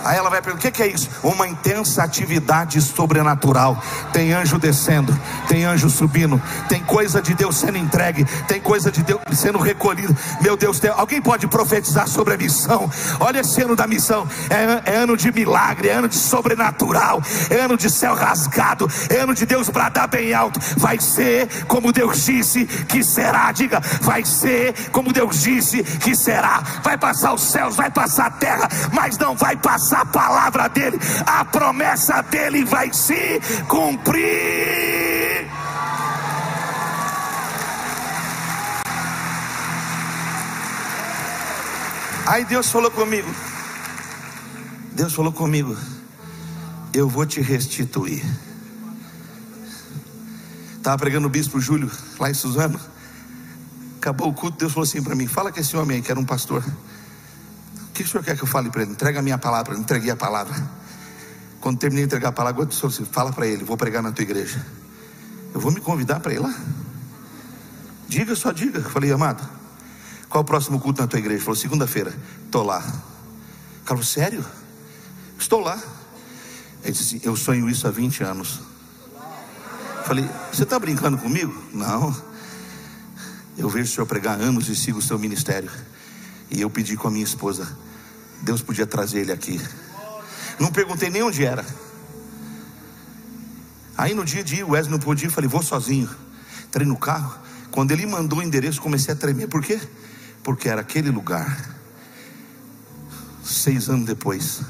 [0.05, 1.09] Aí ela vai perguntar: o que, é isso?
[1.23, 3.83] Uma intensa atividade sobrenatural.
[4.13, 5.17] Tem anjo descendo,
[5.49, 10.15] tem anjo subindo, tem coisa de Deus sendo entregue, tem coisa de Deus sendo recolhida.
[10.41, 12.91] Meu Deus, alguém pode profetizar sobre a missão?
[13.21, 17.61] Olha esse ano da missão: é, é ano de milagre, é ano de sobrenatural, é
[17.61, 20.61] ano de céu rasgado, é ano de Deus bradar bem alto.
[20.77, 23.53] Vai ser como Deus disse que será.
[23.53, 26.63] Diga, vai ser como Deus disse que será.
[26.83, 30.99] Vai passar os céus, vai passar a terra, mas não vai passar a palavra dele,
[31.27, 35.47] a promessa dele vai se cumprir.
[42.27, 43.29] Aí Deus falou comigo.
[44.93, 45.77] Deus falou comigo.
[46.95, 48.23] Eu vou te restituir.
[50.77, 52.81] Estava pregando o bispo Júlio lá em Suzano.
[53.99, 56.19] Acabou o culto, Deus falou assim para mim: Fala com esse homem aí que era
[56.19, 56.65] um pastor.
[57.93, 58.93] O que o senhor quer que eu fale para ele?
[58.93, 59.75] Entrega a minha palavra.
[59.75, 60.67] Eu entreguei a palavra.
[61.61, 64.23] Quando terminei de entregar a palavra, eu disse, fala para ele, vou pregar na tua
[64.23, 64.65] igreja.
[65.53, 66.55] Eu vou me convidar para ir lá.
[68.09, 68.79] Diga, só diga.
[68.79, 69.47] Eu falei, amado,
[70.27, 71.37] qual o próximo culto na tua igreja?
[71.37, 72.19] Ele falou, segunda-feira.
[72.47, 72.83] Estou lá.
[72.83, 74.45] Eu falei, sério?
[75.39, 75.79] Estou lá.
[76.83, 78.59] Ele disse assim, eu sonho isso há 20 anos.
[79.99, 81.55] Eu falei, você está brincando comigo?
[81.75, 82.17] Não.
[83.59, 85.71] Eu vejo o senhor pregar anos e sigo o seu ministério.
[86.53, 87.67] E eu pedi com a minha esposa,
[88.43, 89.61] Deus podia trazer ele aqui.
[90.61, 91.65] Não perguntei nem onde era.
[93.97, 96.09] Aí no dia de ir, o Wesley não podia, falei, vou sozinho.
[96.67, 97.41] Entrei no carro.
[97.71, 99.49] Quando ele mandou o endereço, comecei a tremer.
[99.49, 99.81] Por quê?
[100.43, 101.75] Porque era aquele lugar.
[103.43, 104.61] Seis anos depois,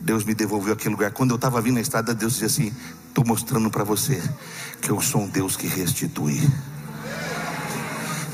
[0.00, 1.12] Deus me devolveu aquele lugar.
[1.12, 2.74] Quando eu estava vindo na estrada, Deus dizia assim:
[3.08, 4.22] Estou mostrando para você
[4.80, 6.40] que eu sou um Deus que restitui.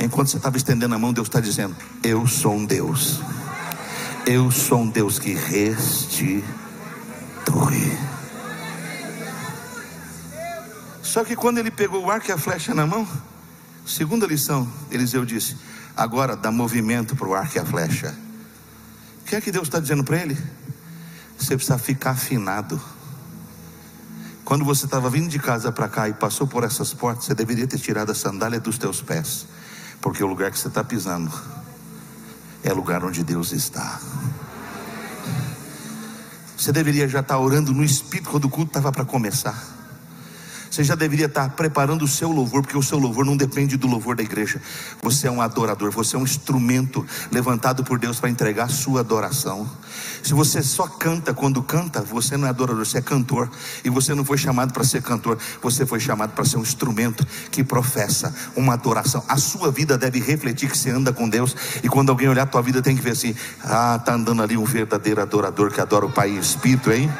[0.00, 3.20] Enquanto você estava estendendo a mão, Deus está dizendo: Eu sou um Deus.
[4.26, 6.42] Eu sou um Deus que restitui.
[11.02, 13.06] Só que quando ele pegou o arco e a flecha na mão,
[13.84, 15.54] segunda lição, Eliseu disse:
[15.94, 18.14] Agora dá movimento para o arco e a flecha.
[19.20, 20.38] O que é que Deus está dizendo para ele?
[21.36, 22.80] Você precisa ficar afinado.
[24.46, 27.66] Quando você estava vindo de casa para cá e passou por essas portas, você deveria
[27.66, 29.46] ter tirado a sandália dos teus pés
[30.00, 31.30] porque o lugar que você está pisando
[32.62, 34.00] é lugar onde Deus está.
[36.56, 39.79] Você deveria já estar orando no Espírito quando o culto estava para começar.
[40.70, 43.88] Você já deveria estar preparando o seu louvor, porque o seu louvor não depende do
[43.88, 44.62] louvor da igreja.
[45.02, 49.00] Você é um adorador, você é um instrumento levantado por Deus para entregar a sua
[49.00, 49.68] adoração.
[50.22, 53.50] Se você só canta quando canta, você não é adorador, você é cantor.
[53.84, 57.26] E você não foi chamado para ser cantor, você foi chamado para ser um instrumento
[57.50, 59.24] que professa uma adoração.
[59.26, 61.56] A sua vida deve refletir que você anda com Deus.
[61.82, 64.56] E quando alguém olhar a tua vida, tem que ver assim: ah, está andando ali
[64.56, 67.10] um verdadeiro adorador que adora o Pai e o Espírito, hein?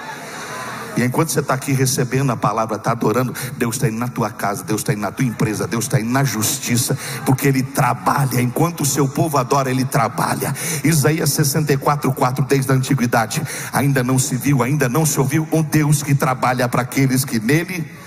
[0.96, 4.31] E enquanto você está aqui recebendo a palavra, está adorando, Deus está indo na tua
[4.31, 8.40] casa, Deus está indo na tua empresa, Deus está indo na justiça, porque Ele trabalha.
[8.40, 10.55] Enquanto o seu povo adora, Ele trabalha.
[10.85, 15.62] Isaías 64, 4, desde a antiguidade, ainda não se viu, ainda não se ouviu um
[15.62, 17.99] Deus que trabalha para aqueles que nele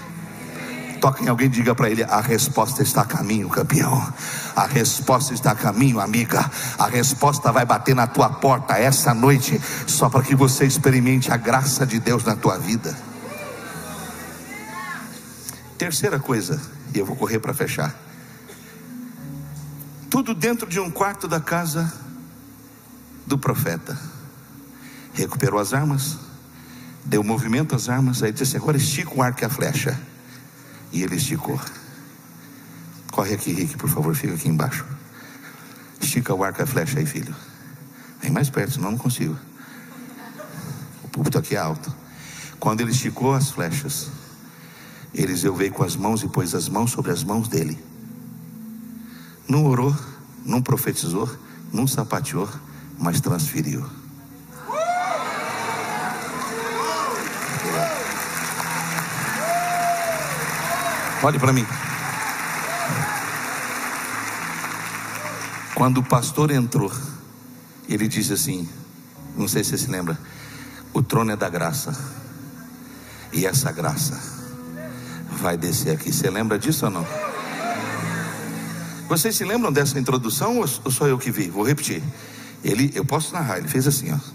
[1.03, 4.13] Toca em alguém e diga para ele: a resposta está a caminho, campeão.
[4.55, 6.49] A resposta está a caminho, amiga.
[6.79, 11.35] A resposta vai bater na tua porta essa noite, só para que você experimente a
[11.35, 12.97] graça de Deus na tua vida.
[15.77, 16.61] Terceira coisa,
[16.95, 17.93] e eu vou correr para fechar.
[20.09, 21.91] Tudo dentro de um quarto da casa
[23.27, 23.99] do profeta.
[25.13, 26.17] Recuperou as armas,
[27.03, 30.12] deu movimento às armas, aí disse: Agora estica o arco e a flecha.
[30.93, 31.59] E ele esticou.
[33.11, 34.85] Corre aqui, Rick, por favor, fica aqui embaixo.
[35.99, 37.35] Estica o arco e a flecha aí, filho.
[38.21, 39.37] Vem mais perto, senão não consigo.
[41.03, 41.93] O púlpito aqui é alto.
[42.59, 44.09] Quando ele esticou as flechas,
[45.13, 47.77] Eliseu veio com as mãos e pôs as mãos sobre as mãos dele.
[49.47, 49.95] Não orou,
[50.45, 51.29] não profetizou,
[51.71, 52.49] não sapateou,
[52.97, 53.85] mas transferiu.
[61.23, 61.65] Olhe para mim.
[65.73, 66.91] Quando o pastor entrou,
[67.87, 68.67] ele disse assim:
[69.37, 70.19] Não sei se você se lembra,
[70.93, 71.97] o trono é da graça,
[73.31, 74.21] e essa graça
[75.31, 76.11] vai descer aqui.
[76.11, 77.07] Você lembra disso ou não?
[79.07, 81.49] Vocês se lembram dessa introdução ou sou eu que vi?
[81.49, 82.03] Vou repetir.
[82.63, 84.32] Ele, eu posso narrar, ele fez assim, ó.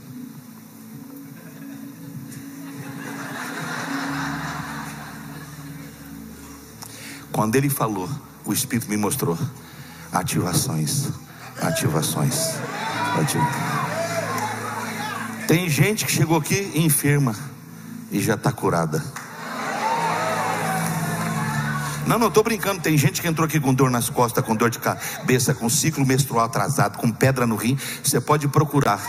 [7.39, 8.11] Quando ele falou,
[8.45, 9.39] o Espírito me mostrou
[10.13, 11.09] ativações,
[11.63, 12.57] ativações,
[13.17, 13.45] ativações.
[15.47, 17.37] Tem gente que chegou aqui enferma
[18.11, 19.05] e já está curada.
[22.09, 22.81] Não, não estou brincando.
[22.81, 26.05] Tem gente que entrou aqui com dor nas costas, com dor de cabeça, com ciclo
[26.05, 27.79] menstrual atrasado, com pedra no rim.
[28.03, 29.01] Você pode procurar.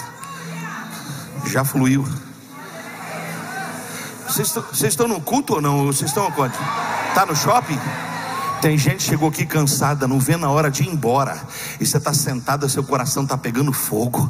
[1.48, 2.08] Já fluiu.
[4.28, 5.88] Vocês estão no culto ou não?
[5.88, 6.54] Vocês estão onde?
[7.10, 7.80] Está no shopping?
[8.62, 11.42] Tem gente que chegou aqui cansada, não vê na hora de ir embora.
[11.80, 14.30] E você está sentado, seu coração está pegando fogo.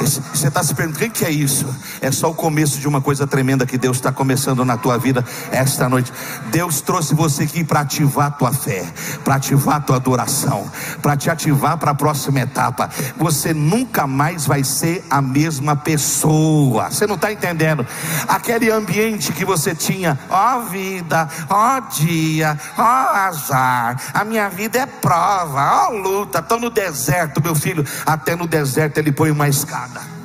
[0.00, 1.66] Você está se perguntando: o que é isso?
[2.00, 5.24] É só o começo de uma coisa tremenda que Deus está começando na tua vida
[5.52, 6.10] esta noite.
[6.50, 8.84] Deus trouxe você aqui para ativar a tua fé,
[9.22, 10.70] para ativar a tua adoração,
[11.02, 12.88] para te ativar para a próxima etapa.
[13.18, 16.90] Você nunca mais vai ser a mesma pessoa.
[16.90, 17.86] Você não está entendendo?
[18.26, 24.00] Aquele ambiente que você tinha, ó vida, ó dia, ó azar.
[24.14, 26.38] A minha vida é prova, ó luta.
[26.38, 27.84] Estou no deserto, meu filho.
[28.06, 29.89] Até no deserto ele põe uma escada.
[29.92, 30.19] Father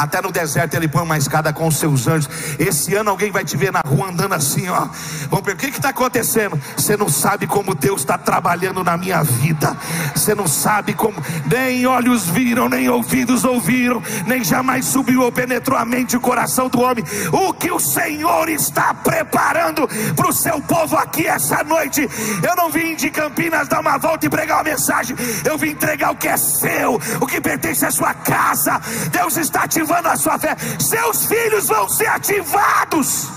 [0.00, 2.30] Até no deserto ele põe uma escada com os seus anjos.
[2.58, 4.88] Esse ano alguém vai te ver na rua andando assim, ó.
[5.28, 6.58] Vamos ver o que está acontecendo.
[6.74, 9.76] Você não sabe como Deus está trabalhando na minha vida.
[10.14, 15.78] Você não sabe como nem olhos viram, nem ouvidos ouviram, nem jamais subiu ou penetrou
[15.78, 17.04] a mente e o coração do homem.
[17.30, 19.86] O que o Senhor está preparando
[20.16, 22.08] para o seu povo aqui essa noite.
[22.42, 25.14] Eu não vim de Campinas dar uma volta e pregar uma mensagem.
[25.44, 28.80] Eu vim entregar o que é seu, o que pertence à sua casa.
[29.12, 33.28] Deus está te ativando a sua fé, seus filhos vão ser ativados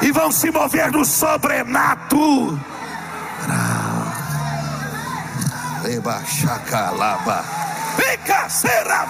[0.00, 2.58] e vão se mover no sobrenatural.
[5.82, 7.44] Leba chacalaba.
[7.96, 9.06] Fica será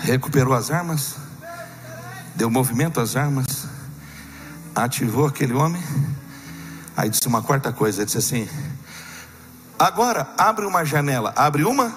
[0.00, 1.16] Recuperou as armas,
[2.34, 3.66] deu movimento às armas,
[4.74, 5.82] ativou aquele homem
[6.96, 8.48] Aí disse uma quarta coisa, disse assim:
[9.78, 11.94] Agora abre uma janela, abre uma?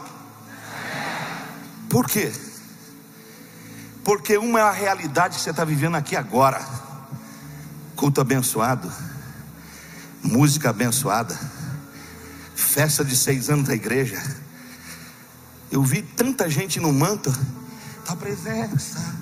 [1.89, 2.31] Por quê?
[4.03, 6.59] Porque uma é a realidade que você está vivendo aqui agora.
[7.95, 8.91] Culto abençoado,
[10.21, 11.37] música abençoada,
[12.55, 14.21] festa de seis anos da igreja.
[15.71, 17.31] Eu vi tanta gente no manto,
[18.05, 19.17] tua presença.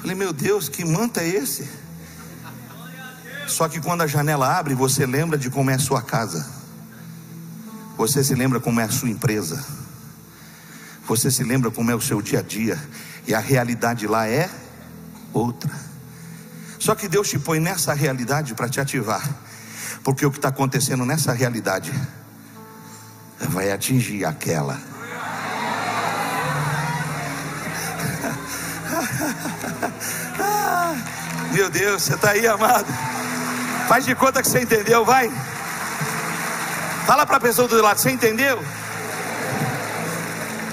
[0.00, 1.68] Falei, meu Deus, que manto é esse?
[3.48, 6.46] Só que quando a janela abre, você lembra de como é a sua casa.
[7.96, 9.64] Você se lembra como é a sua empresa.
[11.06, 12.78] Você se lembra como é o seu dia a dia.
[13.26, 14.50] E a realidade lá é
[15.32, 15.70] outra.
[16.78, 19.26] Só que Deus te põe nessa realidade para te ativar.
[20.04, 21.92] Porque o que está acontecendo nessa realidade
[23.40, 24.78] vai atingir aquela.
[31.52, 32.86] Meu Deus, você está aí, amado.
[33.88, 35.30] Faz de conta que você entendeu, vai.
[37.06, 38.62] Fala para a pessoa do lado, você entendeu?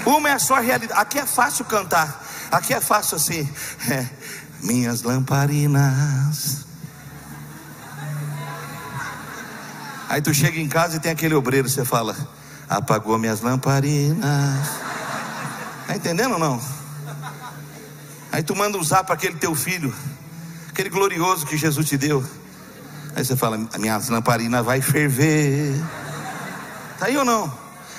[0.04, 1.00] Uma é a sua realidade.
[1.00, 2.22] Aqui é fácil cantar.
[2.52, 3.50] Aqui é fácil assim.
[3.90, 4.06] É,
[4.62, 6.66] minhas lamparinas.
[10.10, 12.14] Aí tu chega em casa e tem aquele obreiro, você fala,
[12.68, 14.68] apagou minhas lamparinas.
[15.86, 16.60] Tá entendendo ou não?
[18.30, 19.94] Aí tu manda usar para aquele teu filho,
[20.68, 22.22] aquele glorioso que Jesus te deu.
[23.16, 25.74] Aí você fala, minhas lamparinas vai ferver.
[26.98, 27.50] Tá aí ou não?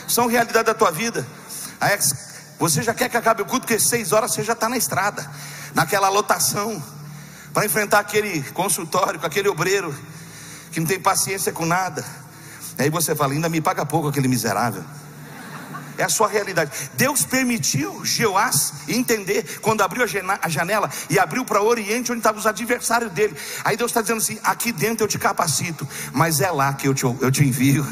[0.08, 1.26] São realidade da tua vida.
[1.82, 1.98] Aí
[2.60, 5.28] você já quer que acabe o culto, porque seis horas você já está na estrada,
[5.74, 6.82] naquela lotação,
[7.52, 9.92] para enfrentar aquele consultório, com aquele obreiro
[10.72, 12.06] que não tem paciência com nada.
[12.78, 14.84] Aí você fala, ainda me paga pouco aquele miserável
[15.98, 16.72] é a sua realidade.
[16.94, 22.40] Deus permitiu Jeoás entender quando abriu a janela e abriu para o Oriente, onde estavam
[22.40, 23.36] os adversários dele.
[23.64, 26.94] Aí Deus está dizendo assim: aqui dentro eu te capacito, mas é lá que eu
[26.94, 27.86] te, eu te envio.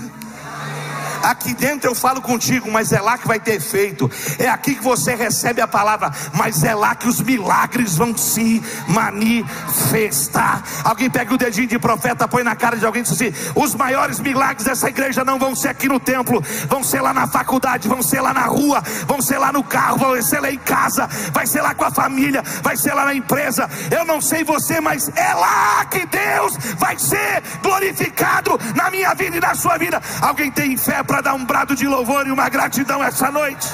[1.26, 4.10] Aqui dentro eu falo contigo, mas é lá que vai ter efeito.
[4.38, 8.62] É aqui que você recebe a palavra, mas é lá que os milagres vão se
[8.88, 10.62] manifestar.
[10.84, 13.74] Alguém pega o dedinho de profeta, põe na cara de alguém e diz assim: os
[13.74, 17.88] maiores milagres dessa igreja não vão ser aqui no templo, vão ser lá na faculdade,
[17.88, 21.08] vão ser lá na rua, vão ser lá no carro, vão ser lá em casa,
[21.34, 23.68] vai ser lá com a família, vai ser lá na empresa.
[23.90, 29.38] Eu não sei você, mas é lá que Deus vai ser glorificado na minha vida
[29.38, 30.00] e na sua vida.
[30.22, 33.68] Alguém tem fé para dar um brado de louvor e uma gratidão essa noite?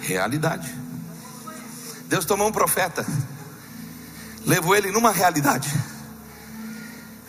[0.00, 0.74] Realidade.
[2.06, 3.04] Deus tomou um profeta,
[4.46, 5.70] levou ele numa realidade.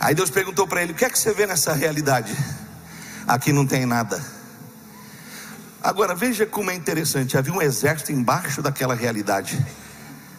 [0.00, 2.34] Aí Deus perguntou para ele: O que é que você vê nessa realidade?
[3.28, 4.39] Aqui não tem nada.
[5.82, 9.64] Agora veja como é interessante: havia um exército embaixo daquela realidade,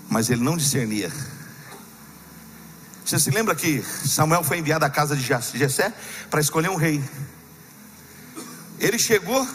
[0.09, 1.11] mas ele não discernia.
[3.03, 5.93] Você se lembra que Samuel foi enviado à casa de Jessé
[6.29, 7.03] para escolher um rei?
[8.79, 9.47] Ele chegou,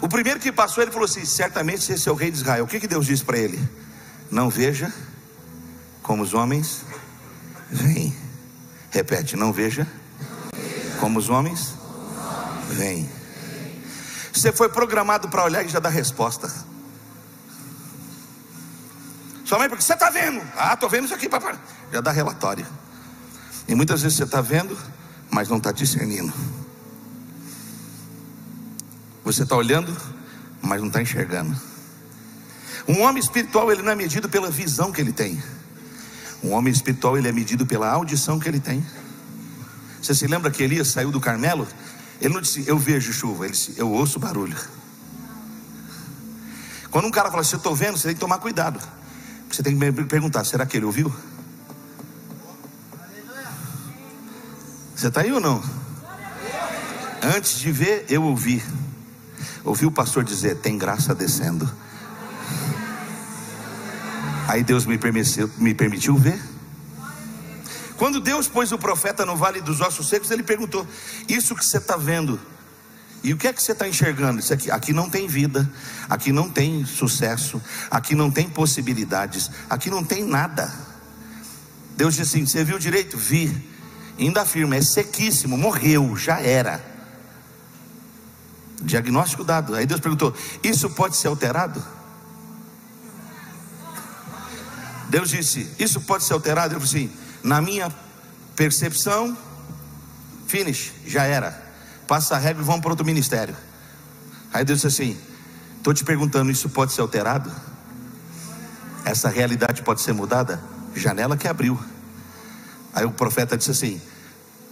[0.00, 2.64] o primeiro que passou, ele falou assim: certamente esse é o rei de Israel.
[2.64, 3.60] O que, que Deus disse para ele?
[4.30, 4.92] Não veja
[6.02, 6.82] como os homens
[7.70, 8.16] vêm.
[8.90, 9.86] Repete, não veja
[10.98, 11.74] como os homens
[12.70, 13.21] vêm.
[14.32, 16.50] Você foi programado para olhar e já dar resposta.
[19.44, 20.40] Sua mãe, porque você está vendo?
[20.56, 21.58] Ah, estou vendo isso aqui, papai.
[21.92, 22.66] Já dá relatório.
[23.68, 24.76] E muitas vezes você está vendo,
[25.30, 26.32] mas não está discernindo.
[29.24, 29.94] Você está olhando,
[30.62, 31.54] mas não está enxergando.
[32.88, 35.42] Um homem espiritual, ele não é medido pela visão que ele tem.
[36.42, 38.84] Um homem espiritual, ele é medido pela audição que ele tem.
[40.00, 41.68] Você se lembra que Elias saiu do Carmelo?
[42.22, 44.56] Ele não disse, eu vejo chuva, ele disse, eu ouço barulho.
[46.88, 48.80] Quando um cara fala assim, eu estou vendo, você tem que tomar cuidado.
[49.50, 51.12] Você tem que perguntar, será que ele ouviu?
[54.94, 55.60] Você está aí ou não?
[57.36, 58.62] Antes de ver, eu ouvi.
[59.64, 61.68] Ouvi o pastor dizer: tem graça descendo.
[64.46, 66.51] Aí Deus me permitiu, me permitiu ver.
[68.02, 70.84] Quando Deus pôs o profeta no vale dos ossos secos, ele perguntou:
[71.28, 72.36] Isso que você está vendo,
[73.22, 74.40] e o que é que você está enxergando?
[74.40, 75.72] Isso aqui, aqui não tem vida,
[76.10, 80.68] aqui não tem sucesso, aqui não tem possibilidades, aqui não tem nada.
[81.96, 83.16] Deus disse assim: Você viu direito?
[83.16, 83.70] Vi.
[84.18, 86.84] Ainda afirma: É sequíssimo, morreu, já era.
[88.82, 89.76] Diagnóstico dado.
[89.76, 91.80] Aí Deus perguntou: Isso pode ser alterado?
[95.08, 96.74] Deus disse: Isso pode ser alterado?
[96.74, 97.92] Eu falei assim: Na minha
[98.54, 99.36] percepção,
[100.46, 101.60] finish, já era.
[102.06, 103.56] Passa a regra e vamos para outro ministério.
[104.52, 105.18] Aí Deus disse assim:
[105.76, 107.50] Estou te perguntando, isso pode ser alterado?
[109.04, 110.62] Essa realidade pode ser mudada?
[110.94, 111.78] Janela que abriu.
[112.94, 114.00] Aí o profeta disse assim: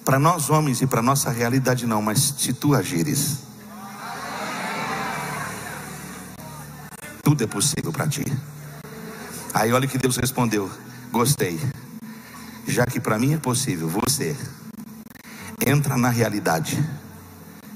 [0.04, 3.50] Para nós homens e para nossa realidade não, mas se tu agires.
[7.30, 8.24] tudo é possível para ti.
[9.54, 10.70] Aí olha que Deus respondeu:
[11.12, 11.58] Gostei.
[12.70, 14.36] Já que para mim é possível, você
[15.66, 16.78] entra na realidade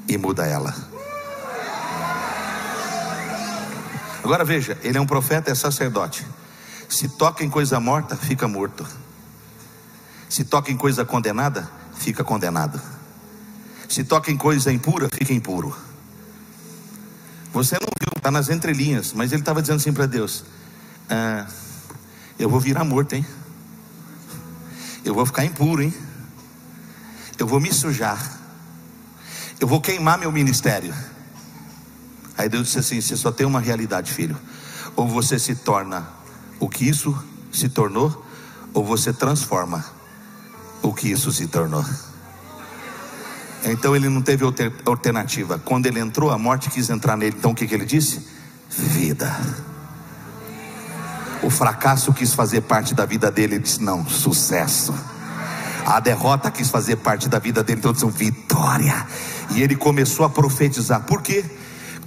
[0.06, 0.72] e muda ela.
[4.22, 6.24] Agora veja, ele é um profeta, é sacerdote.
[6.88, 8.86] Se toca em coisa morta, fica morto.
[10.28, 12.80] Se toca em coisa condenada, fica condenado.
[13.88, 15.76] Se toca em coisa impura, fica impuro.
[17.52, 20.44] Você não viu, está nas entrelinhas, mas ele estava dizendo assim para Deus:
[21.10, 21.48] ah,
[22.38, 23.26] Eu vou virar morto, hein?
[25.04, 25.92] Eu vou ficar impuro, hein?
[27.38, 28.40] Eu vou me sujar.
[29.60, 30.94] Eu vou queimar meu ministério.
[32.36, 34.36] Aí Deus disse assim: Você só tem uma realidade, filho.
[34.96, 36.08] Ou você se torna
[36.58, 37.16] o que isso
[37.52, 38.24] se tornou,
[38.72, 39.84] ou você transforma
[40.82, 41.84] o que isso se tornou.
[43.64, 44.44] Então ele não teve
[44.84, 45.58] alternativa.
[45.58, 47.36] Quando ele entrou, a morte quis entrar nele.
[47.38, 48.26] Então o que, que ele disse?
[48.68, 49.34] Vida.
[51.44, 53.56] O fracasso quis fazer parte da vida dele.
[53.56, 54.94] Ele disse: Não, sucesso.
[55.84, 57.80] A derrota quis fazer parte da vida dele.
[57.80, 59.06] Então disse: Vitória.
[59.50, 61.02] E ele começou a profetizar.
[61.02, 61.44] Por quê?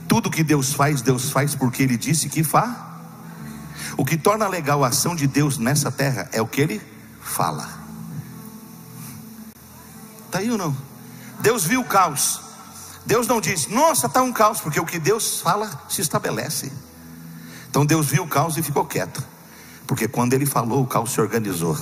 [0.08, 2.72] Tudo que Deus faz, Deus faz porque ele disse que faz.
[3.96, 6.82] O que torna legal a ação de Deus nessa terra é o que ele
[7.22, 7.68] fala.
[10.26, 10.76] Está aí ou não?
[11.40, 12.42] Deus viu o caos.
[13.06, 16.72] Deus não disse, nossa, está um caos, porque o que Deus fala se estabelece.
[17.70, 19.24] Então Deus viu o caos e ficou quieto,
[19.86, 21.78] porque quando Ele falou, o caos se organizou.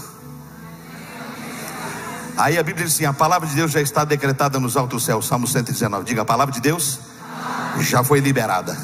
[2.37, 5.25] Aí a Bíblia diz assim: a palavra de Deus já está decretada nos altos céus,
[5.25, 6.03] Salmo 119.
[6.03, 6.99] Diga, a palavra de Deus
[7.79, 8.77] já foi liberada.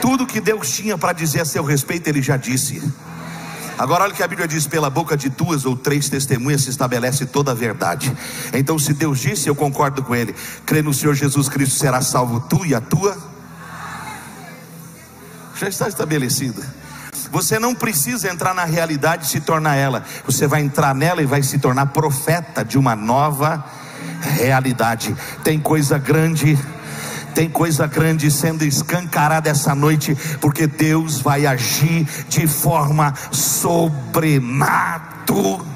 [0.00, 2.82] Tudo que Deus tinha para dizer a seu respeito, Ele já disse.
[3.76, 6.70] Agora olha o que a Bíblia diz: pela boca de duas ou três testemunhas se
[6.70, 8.16] estabelece toda a verdade.
[8.52, 10.34] Então, se Deus disse, eu concordo com Ele.
[10.64, 13.33] Crê no Senhor Jesus Cristo, será salvo tu e a tua.
[15.56, 16.62] Já está estabelecido.
[17.30, 20.04] Você não precisa entrar na realidade e se tornar ela.
[20.24, 23.64] Você vai entrar nela e vai se tornar profeta de uma nova
[24.20, 25.14] realidade.
[25.42, 26.58] Tem coisa grande
[27.34, 35.66] tem coisa grande sendo escancarada essa noite, porque Deus vai agir de forma sobrenatural.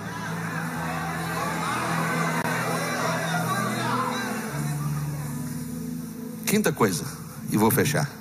[6.46, 7.04] Quinta coisa,
[7.50, 8.17] e vou fechar.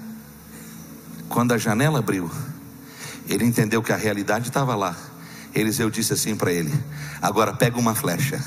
[1.30, 2.30] Quando a janela abriu,
[3.28, 4.96] ele entendeu que a realidade estava lá.
[5.54, 6.74] Eliseu disse assim para ele:
[7.22, 8.44] Agora pega uma flecha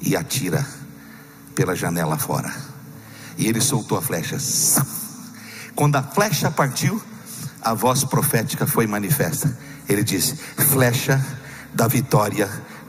[0.00, 0.66] e atira
[1.54, 2.52] pela janela fora.
[3.38, 4.36] E ele soltou a flecha.
[5.74, 7.02] Quando a flecha partiu,
[7.62, 9.56] a voz profética foi manifesta.
[9.88, 11.24] Ele disse: Flecha
[11.72, 12.48] da vitória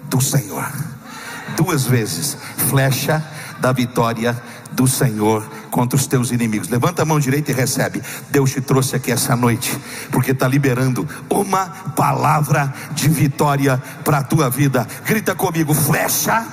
[0.09, 0.69] do Senhor.
[1.55, 2.37] Duas vezes,
[2.69, 3.23] flecha
[3.59, 4.52] da vitória do
[4.87, 6.69] Senhor contra os teus inimigos.
[6.69, 8.01] Levanta a mão direita e recebe.
[8.29, 9.77] Deus te trouxe aqui essa noite,
[10.11, 14.87] porque está liberando uma palavra de vitória para a tua vida.
[15.05, 16.45] Grita comigo: flecha,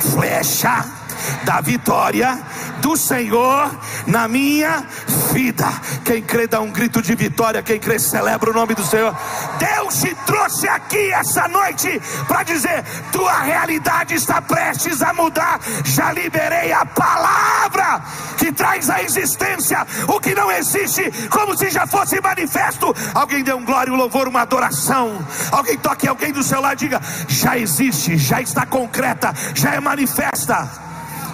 [0.00, 0.97] flecha
[1.44, 2.38] da vitória
[2.80, 3.70] do Senhor
[4.06, 4.84] na minha
[5.32, 5.66] vida.
[6.04, 9.14] Quem crê dá um grito de vitória, quem crê celebra o nome do Senhor.
[9.58, 15.60] Deus te trouxe aqui essa noite para dizer: tua realidade está prestes a mudar.
[15.84, 18.02] Já liberei a palavra
[18.36, 22.94] que traz à existência o que não existe, como se já fosse manifesto.
[23.14, 25.18] Alguém dê um glória, um louvor, uma adoração.
[25.52, 29.80] Alguém toque alguém do seu lado e diga: já existe, já está concreta, já é
[29.80, 30.87] manifesta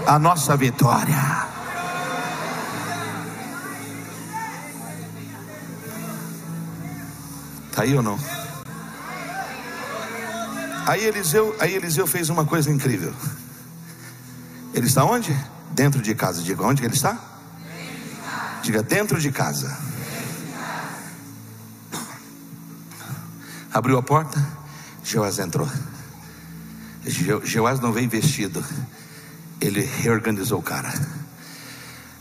[0.06, 1.44] a nossa vitória.
[7.70, 8.18] Está aí ou não?
[10.86, 13.14] Aí Eliseu, aí Eliseu fez uma coisa incrível.
[14.74, 15.34] Ele está onde?
[15.70, 16.42] Dentro de casa.
[16.42, 17.18] Diga onde ele está?
[18.62, 19.76] Diga dentro de casa.
[23.72, 24.40] Abriu a porta,
[25.02, 25.68] Joás entrou.
[27.44, 28.64] Joás não veio vestido,
[29.64, 30.92] ele reorganizou o cara.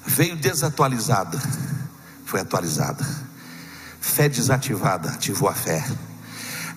[0.05, 1.39] Veio desatualizado,
[2.25, 3.05] foi atualizado.
[3.99, 5.83] Fé desativada, ativou a fé.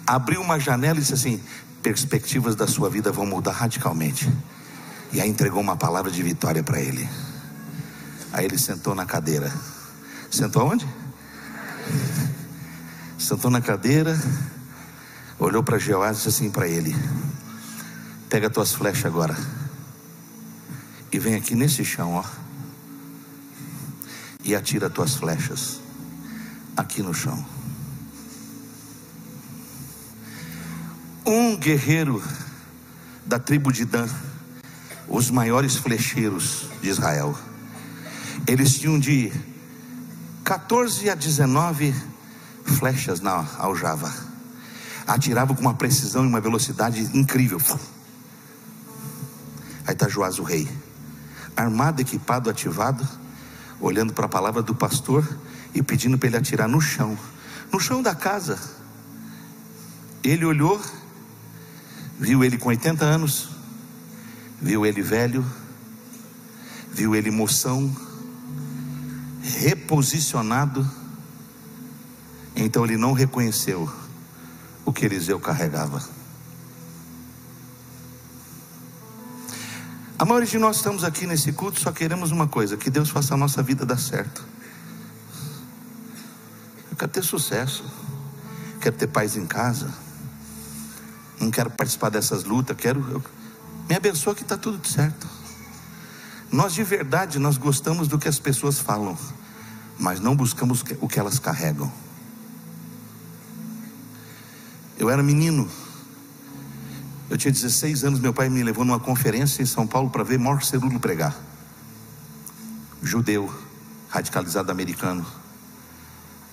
[0.06, 1.40] Abriu uma janela e disse assim:
[1.82, 4.30] perspectivas da sua vida vão mudar radicalmente.
[5.12, 7.08] E aí entregou uma palavra de vitória para ele.
[8.32, 9.52] Aí ele sentou na cadeira.
[10.30, 10.86] Sentou onde?
[13.18, 14.20] Sentou na cadeira,
[15.38, 16.94] olhou para Jeová e disse assim para ele:
[18.28, 19.36] Pega tuas flechas agora
[21.16, 22.24] e vem aqui nesse chão, ó,
[24.44, 25.80] e atira tuas flechas
[26.76, 27.42] aqui no chão.
[31.24, 32.22] Um guerreiro
[33.24, 34.06] da tribo de Dan,
[35.08, 37.34] os maiores flecheiros de Israel,
[38.46, 39.32] eles tinham de
[40.44, 41.94] 14 a 19
[42.62, 44.14] flechas na aljava,
[45.06, 47.58] atiravam com uma precisão e uma velocidade incrível.
[49.86, 50.68] Aí está Joás o rei
[51.56, 53.06] armado, equipado, ativado,
[53.80, 55.26] olhando para a palavra do pastor
[55.74, 57.18] e pedindo para ele atirar no chão,
[57.72, 58.58] no chão da casa.
[60.22, 60.80] Ele olhou,
[62.18, 63.48] viu ele com 80 anos,
[64.60, 65.44] viu ele velho,
[66.92, 67.94] viu ele moção,
[69.42, 70.88] reposicionado.
[72.54, 73.90] Então ele não reconheceu
[74.84, 76.02] o que Eliseu carregava.
[80.18, 83.34] A maioria de nós estamos aqui nesse culto só queremos uma coisa: que Deus faça
[83.34, 84.42] a nossa vida dar certo.
[86.90, 87.84] Eu quero ter sucesso,
[88.80, 89.92] quero ter paz em casa,
[91.38, 93.00] não quero participar dessas lutas, quero.
[93.10, 93.22] Eu,
[93.86, 95.28] me abençoa que está tudo certo.
[96.50, 99.18] Nós de verdade nós gostamos do que as pessoas falam,
[99.98, 101.92] mas não buscamos o que elas carregam.
[104.98, 105.68] Eu era menino,
[107.28, 110.38] eu tinha 16 anos, meu pai me levou numa conferência em São Paulo para ver
[110.38, 111.36] Mor Cerulo pregar.
[113.02, 113.52] Judeu,
[114.08, 115.26] radicalizado americano,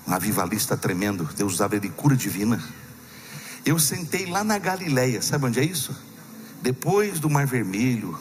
[0.08, 2.62] um avivalista tremendo, Deus usava ele cura divina.
[3.64, 5.96] Eu sentei lá na Galileia, sabe onde é isso?
[6.62, 8.18] Depois do Mar Vermelho,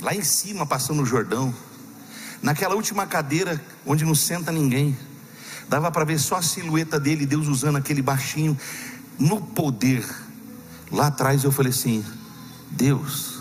[0.00, 1.54] lá em cima, passando o Jordão,
[2.42, 4.96] naquela última cadeira onde não senta ninguém,
[5.68, 8.58] dava para ver só a silhueta dele, Deus usando aquele baixinho,
[9.18, 10.04] no poder
[10.92, 12.04] Lá atrás eu falei assim:
[12.70, 13.40] Deus,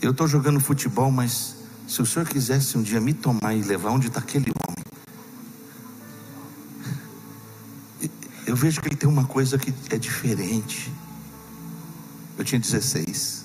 [0.00, 1.56] eu estou jogando futebol, mas
[1.88, 4.84] se o Senhor quisesse um dia me tomar e levar onde está aquele homem,
[8.46, 10.92] eu vejo que ele tem uma coisa que é diferente.
[12.38, 13.44] Eu tinha 16.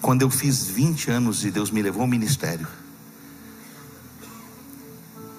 [0.00, 2.66] Quando eu fiz 20 anos e Deus me levou ao ministério,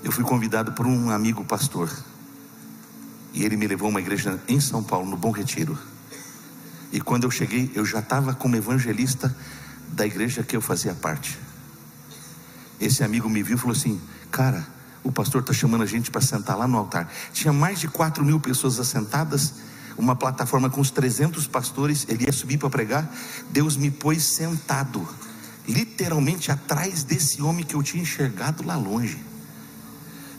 [0.03, 1.89] eu fui convidado por um amigo pastor
[3.33, 5.77] e ele me levou a uma igreja em São Paulo, no Bom Retiro.
[6.91, 9.35] E quando eu cheguei, eu já estava como evangelista
[9.89, 11.37] da igreja que eu fazia parte.
[12.79, 14.67] Esse amigo me viu e falou assim: Cara,
[15.03, 17.11] o pastor está chamando a gente para sentar lá no altar.
[17.31, 19.53] Tinha mais de 4 mil pessoas assentadas,
[19.97, 22.05] uma plataforma com os 300 pastores.
[22.09, 23.09] Ele ia subir para pregar.
[23.49, 25.07] Deus me pôs sentado,
[25.67, 29.23] literalmente atrás desse homem que eu tinha enxergado lá longe.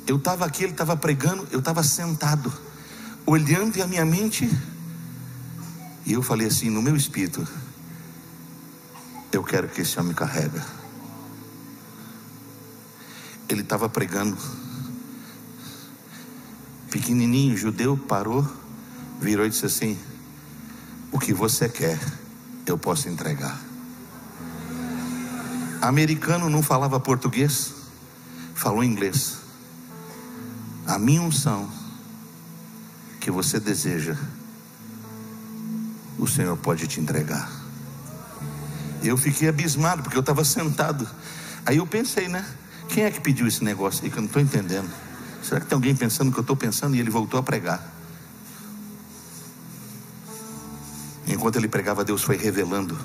[0.06, 2.52] Eu estava aqui, ele estava pregando, eu estava sentado,
[3.26, 4.48] olhando e a minha mente.
[6.04, 7.46] E eu falei assim no meu espírito:
[9.30, 10.64] Eu quero que esse homem carrega.
[13.48, 14.36] Ele estava pregando.
[16.90, 18.46] Pequenininho, judeu, parou,
[19.20, 19.98] virou e disse assim:
[21.10, 21.98] O que você quer,
[22.66, 23.60] eu posso entregar.
[25.80, 27.72] Americano não falava português,
[28.54, 29.38] falou inglês.
[30.86, 31.81] A minha unção
[33.22, 34.16] que você deseja,
[36.18, 37.48] o Senhor pode te entregar.
[39.00, 41.08] Eu fiquei abismado, porque eu estava sentado.
[41.64, 42.44] Aí eu pensei, né?
[42.88, 44.90] Quem é que pediu esse negócio aí que eu não estou entendendo?
[45.40, 46.96] Será que tem alguém pensando o que eu estou pensando?
[46.96, 47.80] E ele voltou a pregar.
[51.24, 52.98] Enquanto ele pregava, Deus foi revelando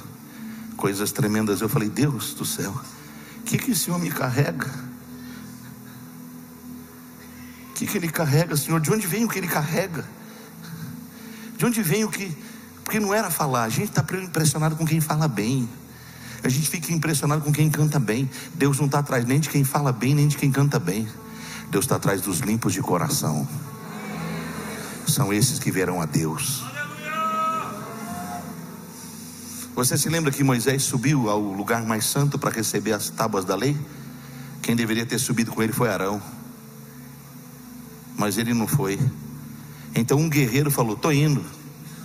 [0.75, 1.61] coisas tremendas.
[1.61, 2.73] Eu falei, Deus do céu,
[3.37, 4.86] o que, que esse homem carrega?
[7.77, 8.81] Que, que ele carrega, Senhor?
[8.81, 10.03] De onde vem o que ele carrega?
[11.55, 12.35] De onde vem o que.
[12.83, 15.69] Porque não era falar, a gente está impressionado com quem fala bem.
[16.43, 18.27] A gente fica impressionado com quem canta bem.
[18.55, 21.07] Deus não está atrás nem de quem fala bem, nem de quem canta bem.
[21.69, 23.47] Deus está atrás dos limpos de coração.
[25.07, 26.63] São esses que verão a Deus.
[29.75, 33.55] Você se lembra que Moisés subiu ao lugar mais santo para receber as tábuas da
[33.55, 33.77] lei?
[34.63, 36.19] Quem deveria ter subido com ele foi Arão.
[38.17, 38.99] Mas ele não foi.
[39.95, 41.45] Então um guerreiro falou: Estou indo.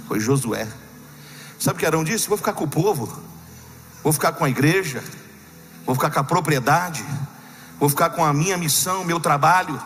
[0.06, 0.68] Foi Josué.
[1.58, 2.28] Sabe o que Arão disse?
[2.28, 3.32] Vou ficar com o povo
[4.02, 5.02] vou ficar com a igreja,
[5.86, 7.04] vou ficar com a propriedade,
[7.78, 9.80] vou ficar com a minha missão, meu trabalho.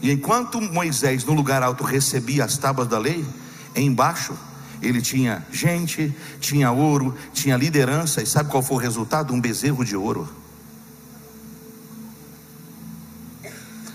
[0.00, 3.26] E enquanto Moisés no lugar alto recebia as tábuas da lei,
[3.74, 4.34] embaixo
[4.80, 9.34] ele tinha gente, tinha ouro, tinha liderança, e sabe qual foi o resultado?
[9.34, 10.26] Um bezerro de ouro.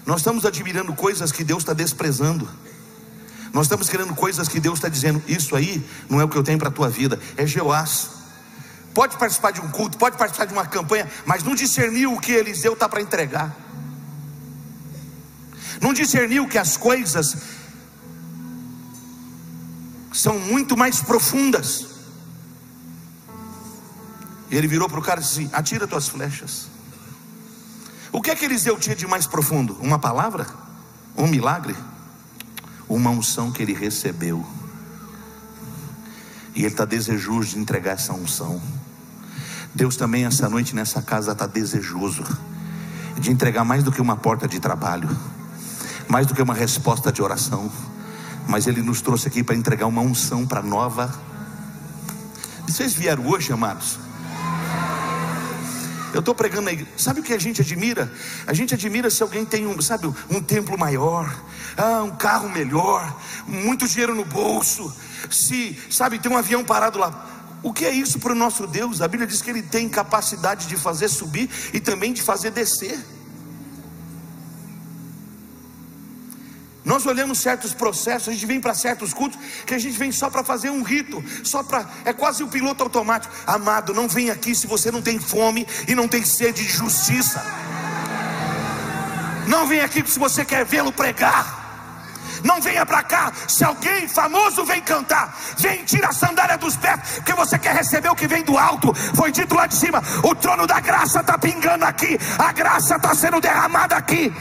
[0.06, 2.48] Nós estamos admirando coisas que Deus está desprezando.
[3.52, 6.44] Nós estamos querendo coisas que Deus está dizendo, isso aí não é o que eu
[6.44, 8.16] tenho para a tua vida, é Jeoás
[8.96, 12.32] pode participar de um culto, pode participar de uma campanha, mas não discerniu o que
[12.32, 13.54] Eliseu está para entregar.
[15.82, 17.36] Não discerniu que as coisas
[20.14, 21.88] são muito mais profundas.
[24.50, 26.68] Ele virou para o cara e disse: assim, Atira tuas flechas.
[28.16, 29.78] O que é que Eliseu tinha de mais profundo?
[29.82, 30.48] Uma palavra?
[31.18, 31.76] Um milagre?
[32.88, 34.46] Uma unção que ele recebeu.
[36.56, 38.62] E ele está desejoso de entregar essa unção.
[39.74, 42.24] Deus também essa noite nessa casa está desejoso
[43.20, 45.10] de entregar mais do que uma porta de trabalho,
[46.08, 47.70] mais do que uma resposta de oração,
[48.48, 51.14] mas Ele nos trouxe aqui para entregar uma unção para nova.
[52.66, 54.05] Vocês vieram hoje, amados?
[56.16, 56.88] Eu estou pregando aí.
[56.96, 58.10] Sabe o que a gente admira?
[58.48, 61.30] A gente admira se alguém tem um, sabe, um templo maior,
[61.76, 64.96] ah, um carro melhor, muito dinheiro no bolso.
[65.30, 67.60] Se, sabe, tem um avião parado lá.
[67.62, 69.02] O que é isso para o nosso Deus?
[69.02, 72.98] A Bíblia diz que Ele tem capacidade de fazer subir e também de fazer descer.
[76.86, 80.30] Nós olhamos certos processos, a gente vem para certos cultos, que a gente vem só
[80.30, 81.90] para fazer um rito, só para.
[82.06, 83.34] É quase o um piloto automático.
[83.48, 87.44] Amado, não vem aqui se você não tem fome e não tem sede de justiça.
[89.48, 91.66] Não vem aqui se você quer vê-lo pregar.
[92.44, 93.34] Não venha para cá.
[93.48, 98.10] Se alguém famoso vem cantar, vem tira a sandália dos pés, porque você quer receber
[98.10, 98.94] o que vem do alto.
[99.16, 103.16] Foi dito lá de cima: o trono da graça está pingando aqui, a graça está
[103.16, 104.32] sendo derramada aqui.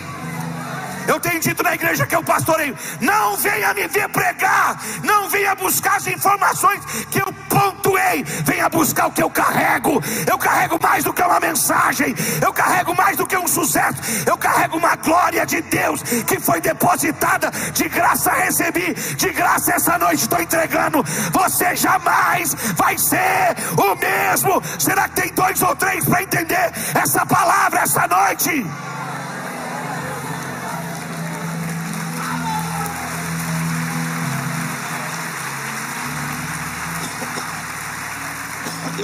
[1.07, 5.55] Eu tenho dito na igreja que eu pastoreio: não venha me ver pregar, não venha
[5.55, 10.03] buscar as informações que eu pontuei, venha buscar o que eu carrego.
[10.27, 14.37] Eu carrego mais do que uma mensagem, eu carrego mais do que um sucesso, eu
[14.37, 20.23] carrego uma glória de Deus que foi depositada, de graça recebi, de graça essa noite
[20.23, 21.03] estou entregando.
[21.33, 24.63] Você jamais vai ser o mesmo.
[24.79, 28.94] Será que tem dois ou três para entender essa palavra essa noite?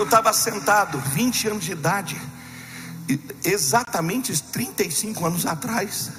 [0.01, 2.21] Eu estava sentado, 20 anos de idade,
[3.45, 6.11] exatamente 35 anos atrás.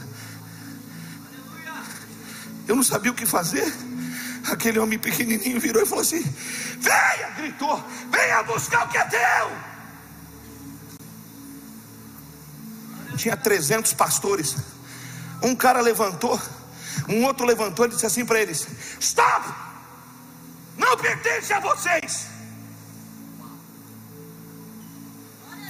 [2.67, 3.73] Eu não sabia o que fazer.
[4.51, 6.21] Aquele homem pequenininho virou e falou assim:
[6.79, 9.51] Venha, gritou, venha buscar o que é teu.
[13.17, 14.55] Tinha 300 pastores.
[15.41, 16.39] Um cara levantou,
[17.07, 18.67] um outro levantou e disse assim para eles:
[18.99, 19.51] Stop!
[20.77, 22.30] Não pertence a vocês.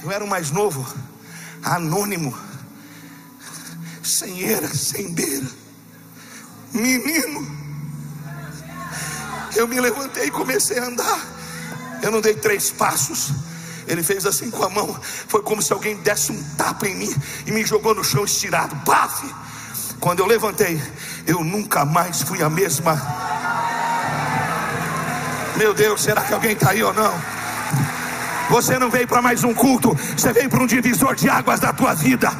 [0.02, 0.84] Eu era o mais novo,
[1.62, 2.36] anônimo,
[4.02, 5.46] sem era, sem beira,
[6.72, 7.62] menino.
[9.54, 11.20] Eu me levantei e comecei a andar.
[12.02, 13.30] Eu não dei três passos.
[13.86, 14.98] Ele fez assim com a mão.
[15.28, 17.14] Foi como se alguém desse um tapa em mim
[17.46, 18.74] e me jogou no chão estirado.
[18.76, 19.32] Bafe!
[20.00, 20.82] Quando eu levantei,
[21.26, 23.00] eu nunca mais fui a mesma.
[25.56, 27.41] Meu Deus, será que alguém está aí ou não?
[28.50, 31.72] Você não veio para mais um culto, você veio para um divisor de águas da
[31.72, 32.30] tua vida.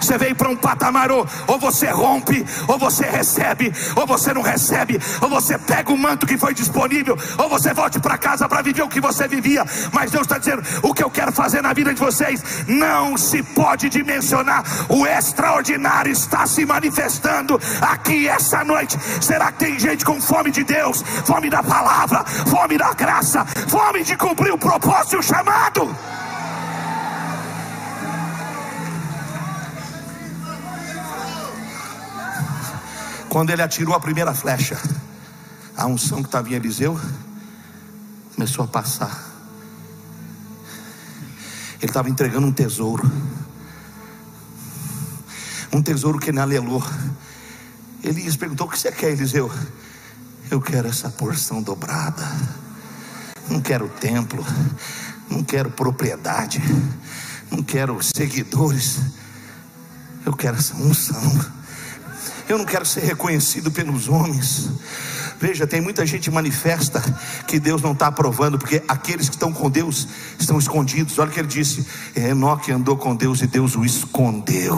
[0.00, 4.42] Você veio para um patamar, ou, ou você rompe, ou você recebe, ou você não
[4.42, 8.62] recebe, ou você pega o manto que foi disponível, ou você volte para casa para
[8.62, 9.64] viver o que você vivia.
[9.92, 13.42] Mas Deus está dizendo: o que eu quero fazer na vida de vocês não se
[13.42, 14.64] pode dimensionar.
[14.88, 18.98] O extraordinário está se manifestando aqui essa noite.
[19.20, 24.02] Será que tem gente com fome de Deus, fome da palavra, fome da graça, fome
[24.02, 25.94] de cumprir o propósito e o chamado?
[33.34, 34.80] Quando ele atirou a primeira flecha,
[35.76, 36.96] a unção que estava em Eliseu
[38.32, 39.28] começou a passar.
[41.80, 43.10] Ele estava entregando um tesouro.
[45.72, 46.80] Um tesouro que ele alelou.
[48.04, 49.50] Elias perguntou: O que você quer, Eliseu?
[50.48, 52.22] Eu quero essa porção dobrada.
[53.50, 54.46] Não quero templo.
[55.28, 56.62] Não quero propriedade.
[57.50, 59.00] Não quero seguidores.
[60.24, 61.53] Eu quero essa unção.
[62.48, 64.70] Eu não quero ser reconhecido pelos homens.
[65.40, 67.02] Veja, tem muita gente manifesta
[67.46, 70.06] que Deus não está aprovando, porque aqueles que estão com Deus
[70.38, 71.18] estão escondidos.
[71.18, 74.76] Olha o que ele disse: Enoque andou com Deus e Deus o escondeu.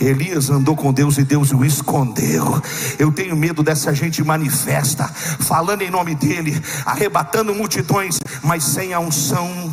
[0.00, 2.60] Elias andou com Deus e Deus o escondeu.
[2.98, 9.00] Eu tenho medo dessa gente manifesta, falando em nome dele, arrebatando multidões, mas sem a
[9.00, 9.72] unção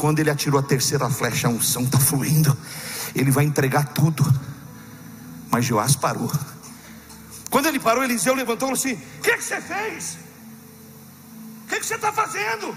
[0.00, 2.56] Quando ele atirou a terceira flecha, a unção está fluindo.
[3.14, 4.24] Ele vai entregar tudo.
[5.50, 6.32] Mas Joás parou.
[7.50, 10.16] Quando ele parou, Eliseu levantou e falou assim: O que, que você fez?
[11.64, 12.74] O que, que você está fazendo?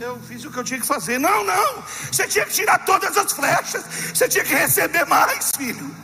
[0.00, 1.20] Eu fiz o que eu tinha que fazer.
[1.20, 1.84] Não, não.
[2.10, 3.84] Você tinha que tirar todas as flechas.
[4.12, 5.94] Você tinha que receber mais, filho.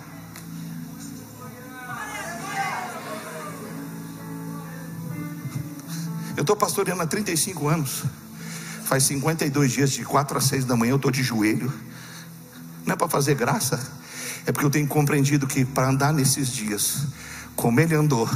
[6.37, 8.05] Eu estou pastoreando há 35 anos.
[8.91, 11.73] Faz 52 dias, de 4 a 6 da manhã, eu estou de joelho.
[12.85, 13.79] Não é para fazer graça,
[14.45, 17.07] é porque eu tenho compreendido que para andar nesses dias,
[17.55, 18.29] como ele andou,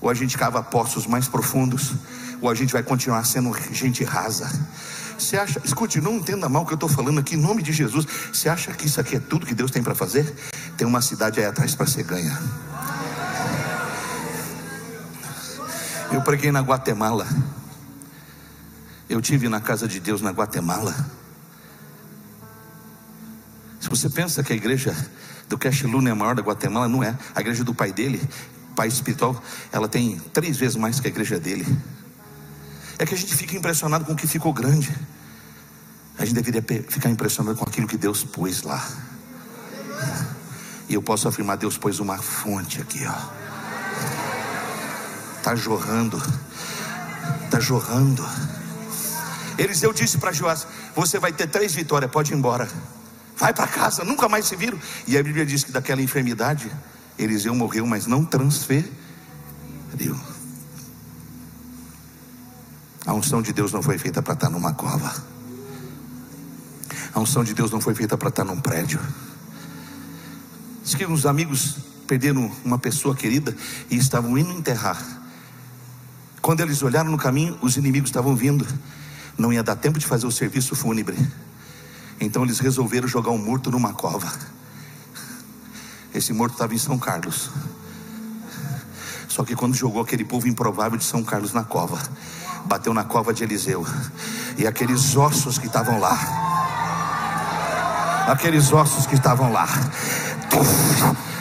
[0.00, 1.92] ou a gente cava poços mais profundos,
[2.40, 4.50] ou a gente vai continuar sendo gente rasa.
[5.18, 7.70] Você acha, escute, não entenda mal o que eu estou falando aqui, em nome de
[7.70, 8.06] Jesus.
[8.32, 10.34] Você acha que isso aqui é tudo que Deus tem para fazer?
[10.78, 12.40] Tem uma cidade aí atrás para ser ganha.
[16.10, 17.26] Eu preguei na Guatemala.
[19.10, 20.94] Eu tive na casa de Deus na Guatemala.
[23.80, 24.94] Se você pensa que a igreja
[25.48, 27.18] do Cash Luna é maior da Guatemala, não é.
[27.34, 28.22] A igreja do pai dele,
[28.76, 29.42] pai espiritual,
[29.72, 31.66] ela tem três vezes mais que a igreja dele.
[33.00, 34.96] É que a gente fica impressionado com o que ficou grande.
[36.16, 38.88] A gente deveria ficar impressionado com aquilo que Deus pôs lá.
[40.88, 43.18] E eu posso afirmar, Deus pôs uma fonte aqui, ó.
[45.42, 46.16] Tá jorrando.
[47.50, 48.24] Tá jorrando.
[49.60, 52.66] Eliseu disse para Joás: Você vai ter três vitórias, pode ir embora.
[53.36, 54.78] Vai para casa, nunca mais se viram.
[55.06, 56.70] E a Bíblia diz que daquela enfermidade,
[57.18, 58.88] Eliseu morreu, mas não transferiu.
[63.04, 65.12] A unção de Deus não foi feita para estar numa cova.
[67.12, 69.00] A unção de Deus não foi feita para estar num prédio.
[70.82, 73.54] Diz que uns amigos perderam uma pessoa querida
[73.90, 75.02] e estavam indo enterrar.
[76.40, 78.66] Quando eles olharam no caminho, os inimigos estavam vindo
[79.40, 81.16] não ia dar tempo de fazer o serviço fúnebre.
[82.20, 84.30] Então eles resolveram jogar um morto numa cova.
[86.14, 87.50] Esse morto estava em São Carlos.
[89.28, 91.98] Só que quando jogou aquele povo improvável de São Carlos na cova,
[92.66, 93.86] bateu na cova de Eliseu.
[94.58, 96.18] E aqueles ossos que estavam lá,
[98.28, 99.66] aqueles ossos que estavam lá,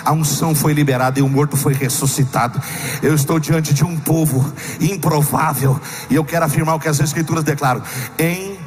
[0.04, 2.62] a unção foi liberada e o morto foi ressuscitado.
[3.02, 5.80] Eu estou diante de um povo improvável
[6.10, 7.82] e eu quero afirmar o que as Escrituras declaram:
[8.18, 8.58] em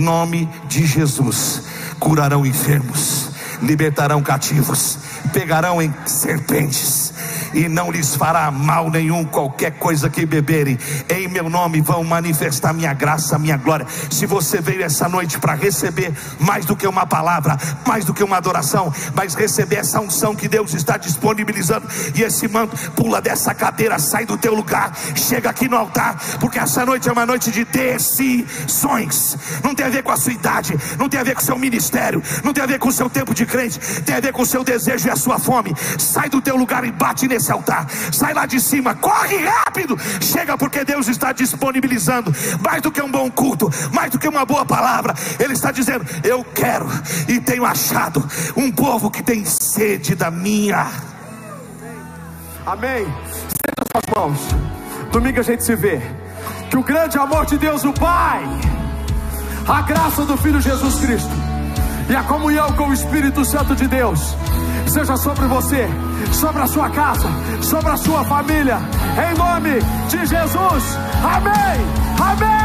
[0.00, 1.62] nome de Jesus,
[1.98, 3.30] curarão enfermos,
[3.62, 4.98] libertarão cativos,
[5.32, 7.09] pegarão em serpentes
[7.52, 10.78] e não lhes fará mal nenhum qualquer coisa que beberem.
[11.08, 13.86] Em meu nome vão manifestar minha graça, minha glória.
[14.10, 18.22] Se você veio essa noite para receber mais do que uma palavra, mais do que
[18.22, 23.54] uma adoração, mas receber essa unção que Deus está disponibilizando e esse manto pula dessa
[23.54, 27.50] cadeira, sai do teu lugar, chega aqui no altar, porque essa noite é uma noite
[27.50, 29.36] de decisões.
[29.62, 31.58] Não tem a ver com a sua idade, não tem a ver com o seu
[31.58, 34.42] ministério, não tem a ver com o seu tempo de crente, tem a ver com
[34.42, 35.74] o seu desejo e a sua fome.
[35.98, 37.86] Sai do teu lugar e bate nesse esse altar.
[38.12, 39.98] Sai lá de cima, corre rápido.
[40.20, 42.32] Chega porque Deus está disponibilizando
[42.62, 45.14] mais do que um bom culto, mais do que uma boa palavra.
[45.38, 46.86] Ele está dizendo: Eu quero
[47.28, 48.26] e tenho achado
[48.56, 50.86] um povo que tem sede da minha.
[52.64, 53.02] Amém.
[53.02, 54.38] Estenda suas mãos.
[55.10, 56.00] Domingo a gente se vê.
[56.68, 58.44] Que o grande amor de Deus, o Pai,
[59.66, 61.30] a graça do Filho Jesus Cristo
[62.08, 64.36] e a comunhão com o Espírito Santo de Deus
[64.90, 65.88] seja sobre você,
[66.32, 67.28] sobre a sua casa,
[67.62, 68.78] sobre a sua família,
[69.30, 70.98] em nome de Jesus.
[71.22, 71.80] Amém.
[72.18, 72.60] Amém.